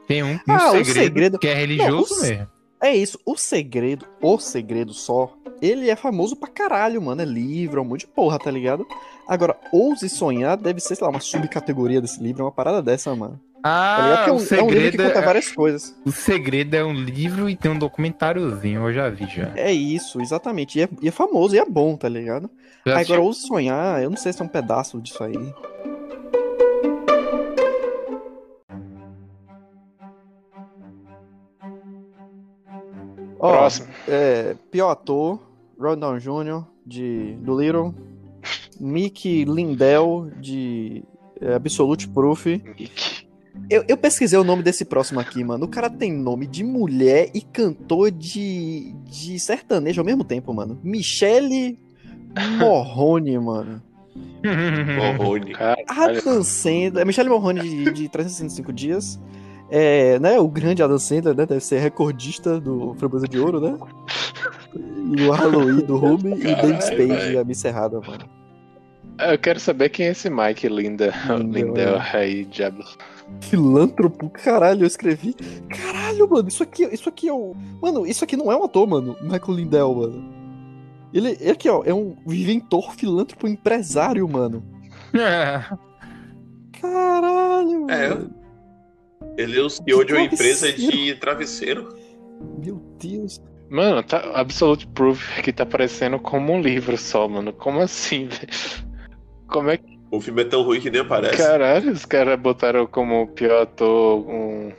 [0.07, 2.47] Tem um, um Ah, o segredo, segredo- que é religioso Não, o- mesmo.
[2.83, 7.21] É isso, o segredo, o segredo só, ele é famoso pra caralho, mano.
[7.21, 8.87] É livro, é um monte de porra, tá ligado?
[9.27, 13.39] Agora, Ouse Sonhar deve ser, sei lá, uma subcategoria desse livro, uma parada dessa, mano.
[13.61, 13.69] Tá?
[13.69, 15.25] Ah, Porque é o um, é um livro que segredo conta é...
[15.25, 15.95] várias coisas.
[16.03, 19.51] O segredo é um livro e tem um documentáriozinho, eu já vi já.
[19.55, 20.79] É isso, exatamente.
[20.79, 22.49] E é, e é famoso e é bom, tá ligado?
[22.85, 25.53] Já Agora, Ouse Sonhar, eu não sei se é um pedaço disso aí.
[33.39, 33.87] Ó, Próximo.
[34.07, 35.39] É, pior ator,
[35.79, 37.93] Ron Down Jr., de do Little,
[38.79, 41.03] Mickey Lindell, de
[41.39, 42.45] é, Absolute Proof.
[43.71, 45.63] Eu, eu pesquisei o nome desse próximo aqui, mano.
[45.63, 50.77] O cara tem nome de mulher e cantor de, de sertanejo ao mesmo tempo, mano.
[50.83, 51.79] Michele
[52.59, 53.81] Morrone, mano.
[54.97, 55.53] Morrone.
[55.87, 59.17] Adam Sandler, Michelle Morrone de, de 365 dias.
[59.69, 63.77] É, né, o grande Adam Sandler, né, deve ser recordista do Framboesa de Ouro, né?
[65.17, 68.29] E o Halloween do Ruby e David Spade, a Miss Errada, mano.
[69.17, 72.17] Eu quero saber quem é esse Mike Linda, Lindell é.
[72.17, 72.83] aí, diabo.
[73.39, 75.35] Filântropo, caralho, eu escrevi.
[75.69, 77.55] Caralho, mano, isso aqui, isso aqui é o.
[77.81, 79.15] Mano, isso aqui não é um ator, mano.
[79.21, 80.33] Michael Lindell, mano.
[81.13, 84.63] Ele, ele aqui, ó, é um inventor, filântropo, empresário, mano.
[86.81, 88.41] Caralho, É, mano.
[89.37, 91.95] Ele é o CEO de uma empresa de travesseiro.
[92.63, 93.39] Meu Deus.
[93.69, 97.53] Mano, tá Absolute Proof que tá parecendo como um livro só, mano.
[97.53, 98.85] Como assim, velho?
[99.47, 100.00] Como é que.
[100.11, 101.37] O filme é tão ruim que nem aparece.
[101.37, 104.73] Caralho, os caras botaram como pior ator um,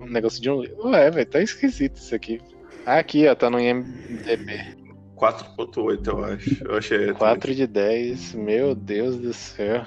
[0.00, 0.88] um negócio de um livro.
[0.88, 2.40] Ué, velho, tá esquisito isso aqui.
[2.84, 4.76] Ah, aqui, ó, tá no IMDB.
[5.16, 6.64] 4.8, eu acho.
[6.64, 7.12] Eu achei.
[7.12, 8.34] 4 de 10.
[8.34, 9.84] Meu Deus do céu.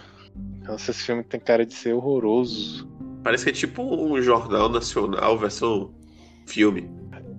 [0.63, 2.89] Nossa, esse filme tem cara de ser horroroso.
[3.23, 5.93] Parece que é tipo um jornal nacional versão
[6.45, 6.89] filme.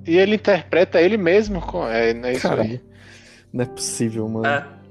[0.07, 1.61] E ele interpreta ele mesmo.
[1.63, 1.87] Com...
[1.87, 2.57] É, não é isso aí.
[2.57, 2.81] Caralho.
[3.53, 4.47] Não é possível, mano.
[4.47, 4.82] É.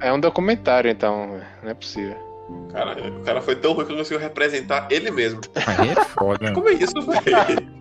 [0.00, 1.40] É um documentário, então.
[1.62, 2.16] Não é possível.
[2.72, 5.40] Cara, o cara foi tão ruim que não conseguiu representar ele mesmo.
[5.66, 6.52] Aí é foda.
[6.52, 7.78] Como é isso, velho?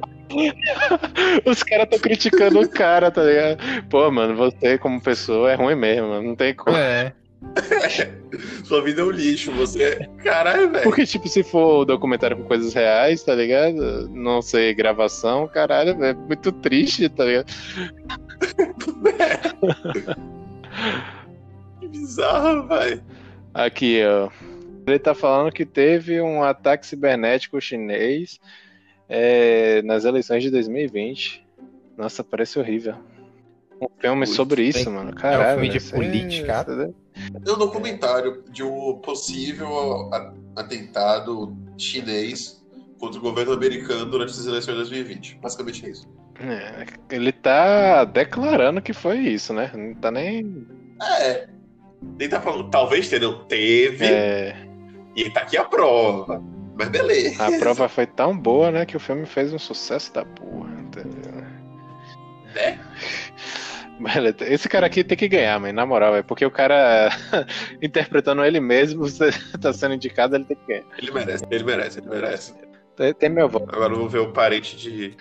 [1.46, 3.60] Os caras tão criticando o cara, tá ligado?
[3.90, 6.28] Pô, mano, você como pessoa é ruim mesmo, mano.
[6.28, 6.76] Não tem como.
[6.76, 7.14] É.
[8.66, 10.10] Sua vida é um lixo, você.
[10.24, 10.84] Caralho, velho.
[10.84, 14.10] Porque, tipo, se for documentário com coisas reais, tá ligado?
[14.10, 17.48] Não sei, gravação, caralho, é muito triste, tá ligado?
[22.08, 23.04] Bizarro, velho.
[23.54, 24.30] Aqui, ó.
[24.88, 28.40] Ele tá falando que teve um ataque cibernético chinês
[29.10, 31.46] é, nas eleições de 2020.
[31.98, 32.96] Nossa, parece horrível.
[33.82, 35.14] Um filme Putz, sobre tem- isso, mano.
[35.14, 35.42] Caralho.
[35.44, 36.94] é um filme de política.
[37.46, 40.10] É um documentário de um possível
[40.56, 42.64] atentado chinês
[42.98, 45.40] contra o governo americano durante as eleições de 2020.
[45.42, 46.08] Basicamente é isso.
[46.40, 49.72] É, ele tá declarando que foi isso, né?
[49.76, 50.66] Não tá nem.
[51.02, 51.57] É.
[52.02, 54.56] Nem tá falando, talvez tenha, não teve, é,
[55.16, 56.44] e tá aqui a prova.
[56.78, 57.44] Mas beleza.
[57.44, 58.86] a prova foi tão boa, né?
[58.86, 60.70] Que o filme fez um sucesso da porra.
[60.80, 61.32] entendeu?
[62.54, 62.80] Né?
[64.00, 64.38] Beleza.
[64.42, 67.10] Esse cara aqui tem que ganhar, mano, na moral, é porque o cara
[67.82, 70.86] interpretando ele mesmo, você tá sendo indicado, ele tem que ganhar.
[71.00, 72.54] Ele merece, ele merece, ele merece.
[72.96, 73.74] Tem, tem meu voto.
[73.76, 75.16] Agora vamos ver o parente de,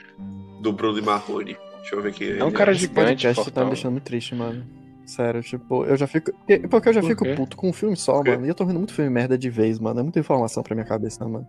[0.61, 1.57] do Bruno e Marrone.
[1.79, 2.39] Deixa eu ver aqui.
[2.39, 3.65] É um cara Esse gigante, podcast tá fortão.
[3.65, 4.67] me deixando muito triste, mano.
[5.07, 6.33] Sério, tipo, eu já fico.
[6.69, 8.45] porque- eu já Por fico puto com um filme só, mano.
[8.45, 10.01] E eu tô vendo muito filme merda de vez, mano.
[10.01, 11.47] É muita informação pra minha cabeça, né, mano?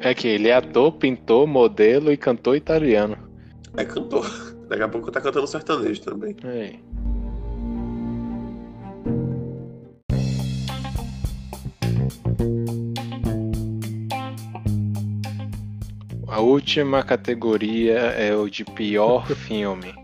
[0.00, 3.18] É que ele é ator, pintor, modelo e cantor italiano.
[3.76, 4.26] É cantor.
[4.68, 6.34] Daqui a pouco tá cantando sertanejo também.
[6.42, 6.80] Aí.
[16.28, 19.94] A última categoria é o de pior filme.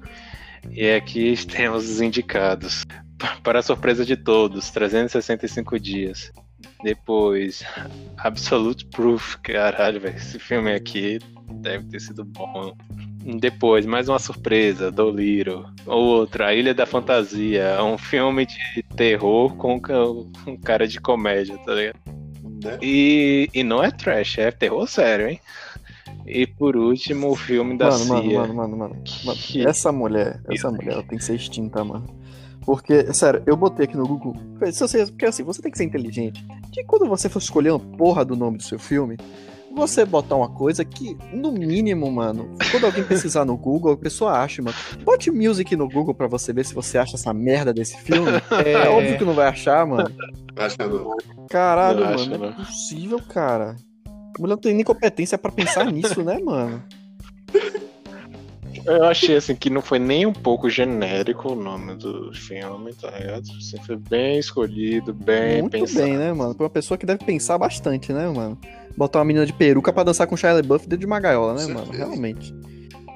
[0.70, 2.84] E aqui temos os indicados.
[3.42, 6.32] Para a surpresa de todos, 365 dias.
[6.82, 7.64] Depois,
[8.16, 9.36] Absolute Proof.
[9.42, 11.18] Caralho, velho, esse filme aqui
[11.60, 12.74] deve ter sido bom.
[13.38, 15.72] Depois, mais uma surpresa, Doliro.
[15.86, 17.82] Outra, A Ilha da Fantasia.
[17.82, 19.80] Um filme de terror com
[20.46, 22.00] um cara de comédia, tá ligado?
[22.64, 22.78] Né?
[22.80, 25.40] E, e não é trash, é terror sério, hein?
[26.26, 28.38] E por último, o filme da Mano, mano, CIA.
[28.40, 28.94] mano, mano, mano.
[29.24, 32.06] Mano, que- Essa mulher, essa mulher, ela tem que ser extinta, mano.
[32.64, 34.36] Porque, sério, eu botei aqui no Google.
[34.70, 36.46] Se você, porque assim, você tem que ser inteligente.
[36.72, 39.16] Que quando você for escolher uma porra do nome do seu filme,
[39.74, 44.32] você botar uma coisa que, no mínimo, mano, quando alguém pesquisar no Google, a pessoa
[44.38, 44.76] acha, mano.
[45.02, 48.30] Bote music no Google pra você ver se você acha essa merda desse filme.
[48.64, 50.08] É, óbvio que não vai achar, mano.
[50.78, 51.16] Não.
[51.48, 52.46] Caralho, Não mano, acho, não não.
[52.48, 53.74] é possível, cara.
[54.36, 56.82] A mulher não tem nem competência pra pensar nisso, né, mano?
[58.84, 63.10] Eu achei assim que não foi nem um pouco genérico o nome do filme, tá
[63.10, 63.44] ligado?
[63.58, 66.04] Assim, foi bem escolhido, bem Muito pensado.
[66.04, 66.54] bem, né, mano?
[66.54, 68.58] Pra uma pessoa que deve pensar bastante, né, mano?
[68.96, 71.66] Botar uma menina de peruca pra dançar com Shia LaBeouf dentro de uma gaiola, né,
[71.72, 71.92] mano?
[71.92, 72.52] Realmente.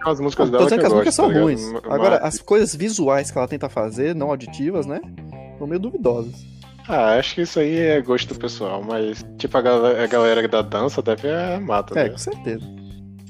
[0.05, 1.63] As músicas Tô dela dizendo que as músicas são tá ruins.
[1.85, 5.01] Agora, as coisas visuais que ela tenta fazer, não auditivas, né?
[5.59, 6.47] São meio duvidosas.
[6.89, 10.63] Ah, acho que isso aí é gosto pessoal, mas tipo a galera, a galera da
[10.63, 12.65] dança deve amar, tá É, com certeza.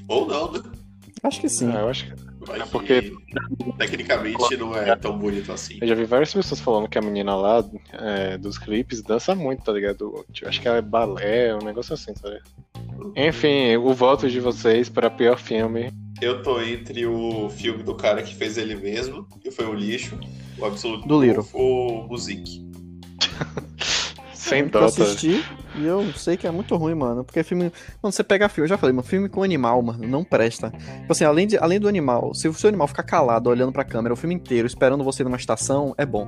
[0.09, 0.61] Ou não, né?
[1.23, 1.71] Acho que sim.
[1.75, 3.13] Ah, eu acho que Vai É que porque-
[3.77, 5.79] tecnicamente não é tão bonito assim.
[5.81, 9.65] eu já vi várias pessoas falando que a menina lá é, dos clipes dança muito,
[9.65, 10.25] tá ligado?
[10.33, 13.13] Tipo, acho que ela é balé, um negócio assim, tá ligado?
[13.17, 15.91] Enfim, o voto de vocês para pior filme.
[16.23, 20.17] Eu tô entre o filme do cara que fez ele mesmo, que foi o lixo,
[20.59, 21.45] o absoluto Do Little.
[21.53, 22.65] o Music.
[24.33, 25.45] Sem eu dó, assisti
[25.77, 27.25] e eu sei que é muito ruim, mano.
[27.25, 27.73] Porque filme.
[28.01, 30.71] Quando você pega filme, eu já falei, mano, filme com animal, mano, não presta.
[30.71, 33.85] Tipo assim, além, de, além do animal, se o seu animal ficar calado olhando pra
[33.85, 36.27] câmera o filme inteiro, esperando você numa estação, é bom.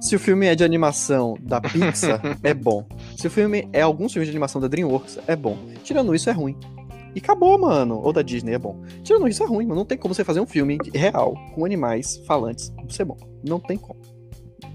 [0.00, 2.86] Se o filme é de animação da Pixar, é bom.
[3.16, 5.56] Se o filme é alguns filmes de animação da DreamWorks, é bom.
[5.82, 6.56] Tirando isso, é ruim.
[7.14, 8.00] E acabou, mano.
[8.00, 8.80] Ou da Disney, é bom.
[9.02, 9.80] Tirando isso, é ruim, mano.
[9.80, 13.16] Não tem como você fazer um filme real, com animais falantes, ser bom.
[13.42, 14.00] Não tem como.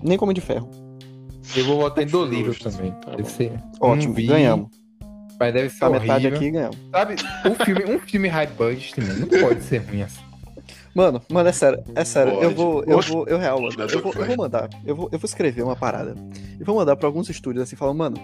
[0.04, 0.83] Nem como de ferro.
[1.56, 2.70] Eu vou votar em Dolittle Justo.
[2.72, 2.92] também.
[3.02, 3.52] Tá Deve ser.
[3.80, 4.70] Ótimo, vi, ganhamos.
[5.40, 6.78] Mas deve ser Tá metade aqui ganhamos.
[6.92, 7.16] Sabe,
[7.46, 10.22] um filme, um filme high budget também não pode ser ruim assim.
[10.96, 14.14] Mano, mano, é sério, é sério, eu vou, eu vou, eu real, mano, eu vou,
[14.14, 16.14] eu vou mandar, eu vou, eu vou escrever uma parada
[16.60, 18.16] e vou mandar pra alguns estúdios assim, falando, mano,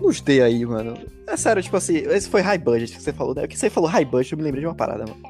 [0.00, 0.94] nos dê aí, mano,
[1.26, 3.90] é sério, tipo assim, esse foi high budget que você falou, né, que você falou
[3.90, 5.20] high budget, eu me lembrei de uma parada, mano,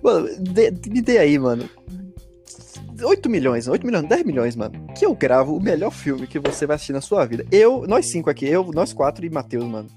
[0.00, 1.68] mano, dê- me dê aí, mano,
[3.02, 6.66] 8 milhões, 8 milhões, 10 milhões, mano, que eu gravo o melhor filme que você
[6.66, 9.88] vai assistir na sua vida, eu, nós cinco aqui, eu, nós quatro e Matheus, mano,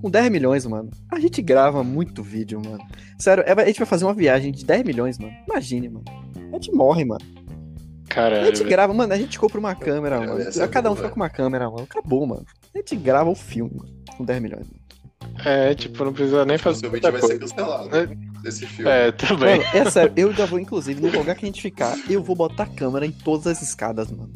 [0.00, 2.84] com 10 milhões, mano, a gente grava muito vídeo, mano,
[3.18, 6.04] sério, é- a gente vai fazer uma viagem de 10 milhões, mano, imagine, mano.
[6.50, 7.20] A gente morre, mano.
[8.10, 8.46] A Caralho.
[8.46, 8.70] gente velho.
[8.70, 10.40] grava, mano, a gente compra uma câmera, mano.
[10.40, 11.82] é Cada um fica com uma câmera, mano.
[11.82, 12.44] Acabou, mano.
[12.74, 14.66] A gente grava o filme, mano, com 10 milhões.
[14.66, 14.77] mano.
[15.44, 16.88] É, tipo, não precisa nem fazer.
[16.88, 17.54] Possivelmente vai ser coisa.
[17.54, 18.48] cancelado É.
[18.48, 18.90] esse filme.
[18.90, 19.58] É, também.
[19.58, 22.34] Mano, é sério, eu ainda vou, inclusive, no lugar que a gente ficar, eu vou
[22.34, 24.32] botar câmera em todas as escadas, mano.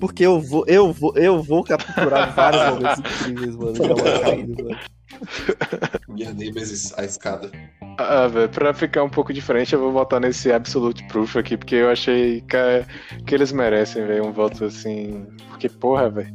[0.00, 3.74] Porque eu vou, eu vou, eu vou capturar vários momentos incríveis, mano.
[4.24, 4.78] caindo, mano.
[6.08, 7.50] Minha Nemesis, a escada.
[7.98, 11.76] Ah, velho, pra ficar um pouco diferente, eu vou votar nesse Absolute Proof aqui, porque
[11.76, 15.24] eu achei que, que eles merecem, velho, um voto assim.
[15.50, 16.34] Porque, porra, velho.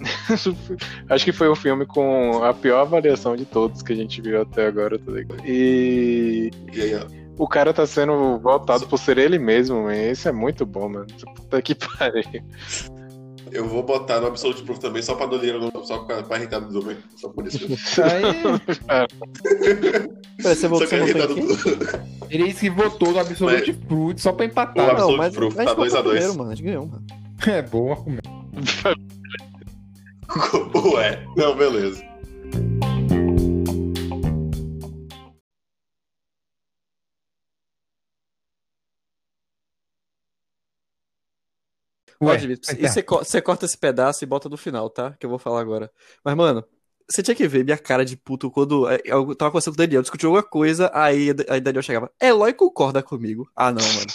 [1.08, 4.40] Acho que foi o filme com a pior avaliação de todos que a gente viu
[4.40, 5.42] até agora, tá ligado?
[5.44, 7.06] E E aí, ó.
[7.42, 9.96] o cara tá sendo votado por ser ele mesmo, man.
[9.96, 11.06] Isso é muito bom, mano.
[11.36, 12.22] Puta que pariu.
[13.52, 16.68] Eu vou botar no Absolute Proof também, só pra doleira, só pra, pra irritar do
[16.68, 16.96] Dumer.
[17.14, 17.64] Só por isso.
[18.02, 18.34] Aí,
[20.42, 20.88] você Só votou?
[21.28, 22.00] Dumer.
[22.28, 24.84] ele disse que votou no Absolute Fruit só pra O empatar.
[24.84, 26.50] Não, Absolute mas Proof gente tá votou 2 a 2 primeiro, mano.
[26.50, 27.04] A gente ganhou, mano.
[27.46, 28.04] É boa.
[30.94, 32.02] Ué, não, beleza.
[42.22, 42.72] Ué, Pode, Vitor.
[42.74, 42.88] E ter.
[42.88, 45.12] você, co- você corta esse pedaço e bota no final, tá?
[45.18, 45.90] Que eu vou falar agora.
[46.24, 46.64] Mas, mano,
[47.08, 49.86] você tinha que ver minha cara de puto quando é, eu tava conversando com o
[49.86, 53.48] Daniel, discutiu alguma coisa, aí, aí Daniel chegava, Eloy concorda comigo.
[53.54, 54.06] Ah, não, mano.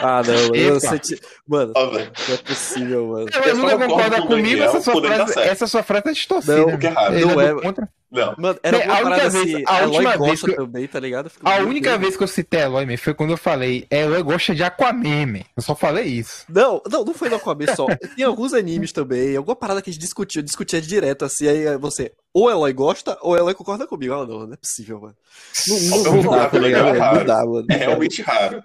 [0.00, 0.56] Ah, não, mano.
[0.56, 0.80] Eu Epa.
[0.80, 1.20] senti...
[1.46, 3.26] Mano, não é possível, mano.
[3.44, 6.56] Eu nunca concorda comigo, Daniel essa sua, tá frase, essa sua frase é distorcida.
[6.56, 8.34] Não, o que é Não é- contra- Não.
[8.38, 10.56] Mano, era Bem, alguma a única parada vez- assim, a Eloy última vez que eu-
[10.56, 11.28] também, tá ligado?
[11.30, 14.54] Fico, A única vez que eu citei Eloy man, foi quando eu falei, Eloy gosta
[14.54, 15.40] de Aquaman, man.
[15.56, 16.44] Eu só falei isso.
[16.48, 17.86] Não, não, não foi no Aquaman só.
[18.16, 22.12] Tem alguns animes também, alguma parada que a gente discutiu, discutia direto, assim, aí você,
[22.32, 24.14] ou Eloy gosta, ou Eloy concorda comigo.
[24.14, 25.14] Ah, não, não é possível, mano.
[25.68, 26.98] Não, não, não contrário, dá, tá é ligado?
[26.98, 27.18] raro.
[27.18, 27.66] Não dá, mano.
[27.70, 28.62] É realmente raro.